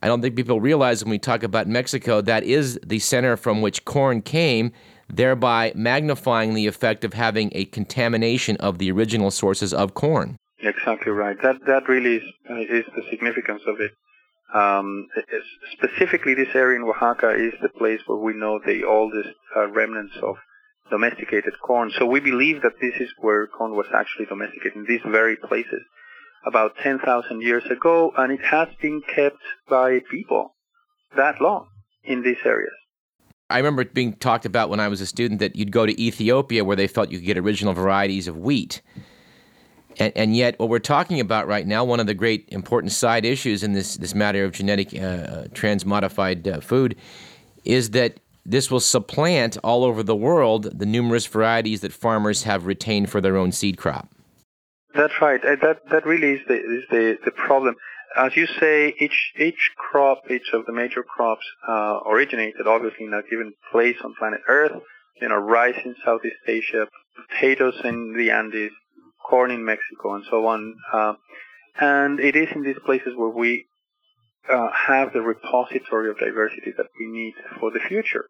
I 0.06 0.08
don't 0.08 0.22
think 0.22 0.36
people 0.36 0.62
realize 0.62 1.04
when 1.04 1.10
we 1.10 1.18
talk 1.18 1.42
about 1.42 1.68
Mexico, 1.68 2.22
that 2.22 2.44
is 2.44 2.80
the 2.86 3.00
center 3.00 3.36
from 3.36 3.64
which 3.64 3.86
corn 3.86 4.22
came, 4.22 4.72
thereby 5.10 5.72
magnifying 5.74 6.54
the 6.54 6.68
effect 6.68 7.04
of 7.04 7.16
having 7.16 7.50
a 7.54 7.66
contamination 7.66 8.56
of 8.58 8.78
the 8.78 8.92
original 8.92 9.32
sources 9.32 9.74
of 9.74 9.96
corn. 9.96 10.38
Exactly 10.60 11.12
right. 11.12 11.36
That 11.42 11.56
that 11.66 11.90
really 11.90 12.18
is, 12.18 12.24
uh, 12.48 12.60
is 12.60 12.86
the 12.96 13.02
significance 13.10 13.64
of 13.66 13.82
it. 13.82 13.94
Um, 14.54 15.08
specifically, 15.74 16.36
this 16.36 16.54
area 16.54 16.80
in 16.80 16.84
Oaxaca 16.88 17.32
is 17.32 17.54
the 17.64 17.70
place 17.70 18.02
where 18.06 18.20
we 18.20 18.34
know 18.34 18.60
the 18.64 18.84
oldest 18.84 19.34
uh, 19.58 19.70
remnants 19.70 20.14
of 20.22 20.36
domesticated 20.92 21.54
corn. 21.66 21.90
So 21.98 22.06
we 22.06 22.20
believe 22.20 22.62
that 22.62 22.78
this 22.80 22.94
is 23.02 23.10
where 23.22 23.48
corn 23.48 23.72
was 23.72 23.88
actually 23.92 24.28
domesticated 24.28 24.76
in 24.76 24.86
these 24.88 25.02
very 25.04 25.36
places 25.36 25.82
about 26.46 26.76
10,000 26.82 27.42
years 27.42 27.66
ago, 27.66 28.14
and 28.18 28.32
it 28.32 28.42
has 28.44 28.68
been 28.82 29.02
kept 29.02 29.42
by 29.68 30.00
people 30.12 30.56
that 31.16 31.42
long 31.42 31.68
in 32.04 32.22
these 32.22 32.38
areas. 32.46 32.74
I 33.50 33.58
remember 33.58 33.84
it 33.84 33.94
being 33.94 34.14
talked 34.14 34.46
about 34.46 34.70
when 34.70 34.80
I 34.80 34.88
was 34.88 35.02
a 35.02 35.06
student 35.06 35.40
that 35.40 35.56
you'd 35.56 35.72
go 35.72 35.86
to 35.86 36.02
Ethiopia 36.02 36.64
where 36.64 36.76
they 36.76 36.88
felt 36.88 37.12
you 37.12 37.20
could 37.20 37.28
get 37.28 37.38
original 37.38 37.74
varieties 37.74 38.28
of 38.28 38.38
wheat. 38.38 38.82
And, 39.98 40.12
and 40.16 40.36
yet, 40.36 40.58
what 40.60 40.70
we're 40.70 40.80
talking 40.80 41.20
about 41.20 41.48
right 41.48 41.66
now, 41.66 41.84
one 41.86 42.00
of 42.00 42.08
the 42.08 42.14
great 42.14 42.50
important 42.50 42.92
side 42.92 43.24
issues 43.24 43.64
in 43.64 43.74
this, 43.74 43.98
this 43.98 44.16
matter 44.16 44.44
of 44.44 44.52
genetic 44.52 44.88
uh, 44.90 45.46
transmodified 45.54 46.48
uh, 46.48 46.60
food, 46.60 46.96
is 47.64 47.92
that 47.92 48.20
this 48.46 48.70
will 48.70 48.80
supplant 48.80 49.58
all 49.64 49.84
over 49.84 50.04
the 50.04 50.16
world 50.16 50.78
the 50.78 50.86
numerous 50.86 51.26
varieties 51.26 51.82
that 51.82 51.94
farmers 51.94 52.44
have 52.44 52.66
retained 52.66 53.10
for 53.10 53.22
their 53.22 53.38
own 53.38 53.52
seed 53.52 53.78
crop. 53.78 54.15
That's 54.96 55.14
right. 55.22 55.44
Uh, 55.44 55.56
That 55.62 55.78
that 55.92 56.06
really 56.06 56.32
is 56.34 56.42
the 56.48 56.56
is 56.56 56.84
the, 56.90 57.18
the 57.26 57.32
problem. 57.32 57.76
As 58.16 58.36
you 58.36 58.48
say, 58.48 58.94
each 59.00 59.34
each 59.38 59.72
crop, 59.78 60.20
each 60.32 60.50
of 60.54 60.66
the 60.66 60.72
major 60.74 61.04
crops, 61.04 61.46
uh, 61.68 62.00
originated 62.10 62.66
obviously 62.66 63.06
in 63.06 63.14
a 63.14 63.22
given 63.30 63.54
place 63.72 63.98
on 64.04 64.16
planet 64.18 64.42
Earth. 64.48 64.72
You 65.22 65.30
know, 65.30 65.36
rice 65.38 65.80
in 65.84 65.96
Southeast 66.04 66.36
Asia, 66.48 66.88
potatoes 67.30 67.76
in 67.84 68.14
the 68.18 68.32
Andes, 68.32 68.72
corn 69.30 69.52
in 69.52 69.64
Mexico, 69.64 70.16
and 70.16 70.26
so 70.30 70.46
on. 70.48 70.76
Uh, 70.94 71.14
and 71.80 72.20
it 72.20 72.36
is 72.36 72.50
in 72.56 72.64
these 72.64 72.80
places 72.86 73.14
where 73.16 73.30
we 73.30 73.66
uh, 74.50 74.70
have 74.88 75.14
the 75.14 75.22
repository 75.22 76.10
of 76.10 76.20
diversity 76.20 76.72
that 76.78 76.88
we 77.00 77.08
need 77.08 77.34
for 77.60 77.72
the 77.72 77.80
future. 77.88 78.26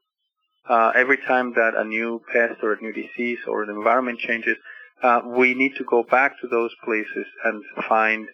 Uh, 0.68 0.92
every 0.96 1.18
time 1.18 1.54
that 1.56 1.74
a 1.76 1.84
new 1.84 2.22
pest 2.32 2.64
or 2.64 2.74
a 2.74 2.82
new 2.82 2.92
disease 2.92 3.40
or 3.48 3.66
the 3.66 3.72
environment 3.72 4.20
changes, 4.20 4.58
uh, 5.04 5.22
we 5.26 5.54
need 5.54 5.76
to 5.78 5.84
go 5.84 6.04
back 6.04 6.40
to 6.42 6.48
those 6.48 6.72
places 6.84 7.26
and 7.44 7.64
find 7.88 8.28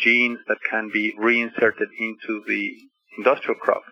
genes 0.00 0.38
that 0.48 0.58
can 0.68 0.90
be 0.92 1.14
reinserted 1.18 1.88
into 1.98 2.42
the 2.46 2.74
industrial 3.16 3.58
crop 3.58 3.82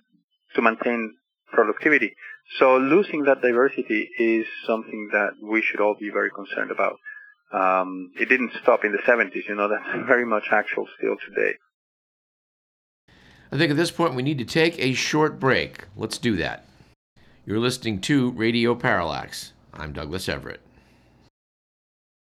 to 0.55 0.63
maintain 0.63 1.15
productivity. 1.53 2.15
So 2.59 2.77
losing 2.79 3.25
that 3.25 3.43
diversity 3.43 4.09
is 4.19 4.47
something 4.67 5.11
that 5.13 5.33
we 5.43 5.63
should 5.63 5.81
all 5.81 5.97
be 5.99 6.11
very 6.11 6.31
concerned 6.31 6.71
about. 6.71 6.97
Um, 7.53 8.11
it 8.19 8.29
didn't 8.29 8.53
stop 8.63 8.85
in 8.85 8.93
the 8.93 8.99
70s, 8.99 9.49
you 9.49 9.55
know, 9.55 9.69
that's 9.95 10.07
very 10.07 10.25
much 10.25 10.45
actual 10.51 10.87
still 10.99 11.17
today. 11.29 11.55
I 13.53 13.59
think 13.59 13.71
at 13.71 13.77
this 13.77 13.93
point 13.93 14.15
we 14.15 14.23
need 14.23 14.39
to 14.39 14.45
take 14.45 14.79
a 14.79 14.93
short 14.93 15.39
break. 15.39 15.85
Let's 15.97 16.19
do 16.19 16.37
that. 16.37 16.65
You're 17.45 17.61
listening 17.61 18.01
to 18.03 18.31
Radio 18.33 18.75
Parallax. 18.75 19.53
I'm 19.73 19.93
Douglas 19.93 20.29
Everett. 20.29 20.66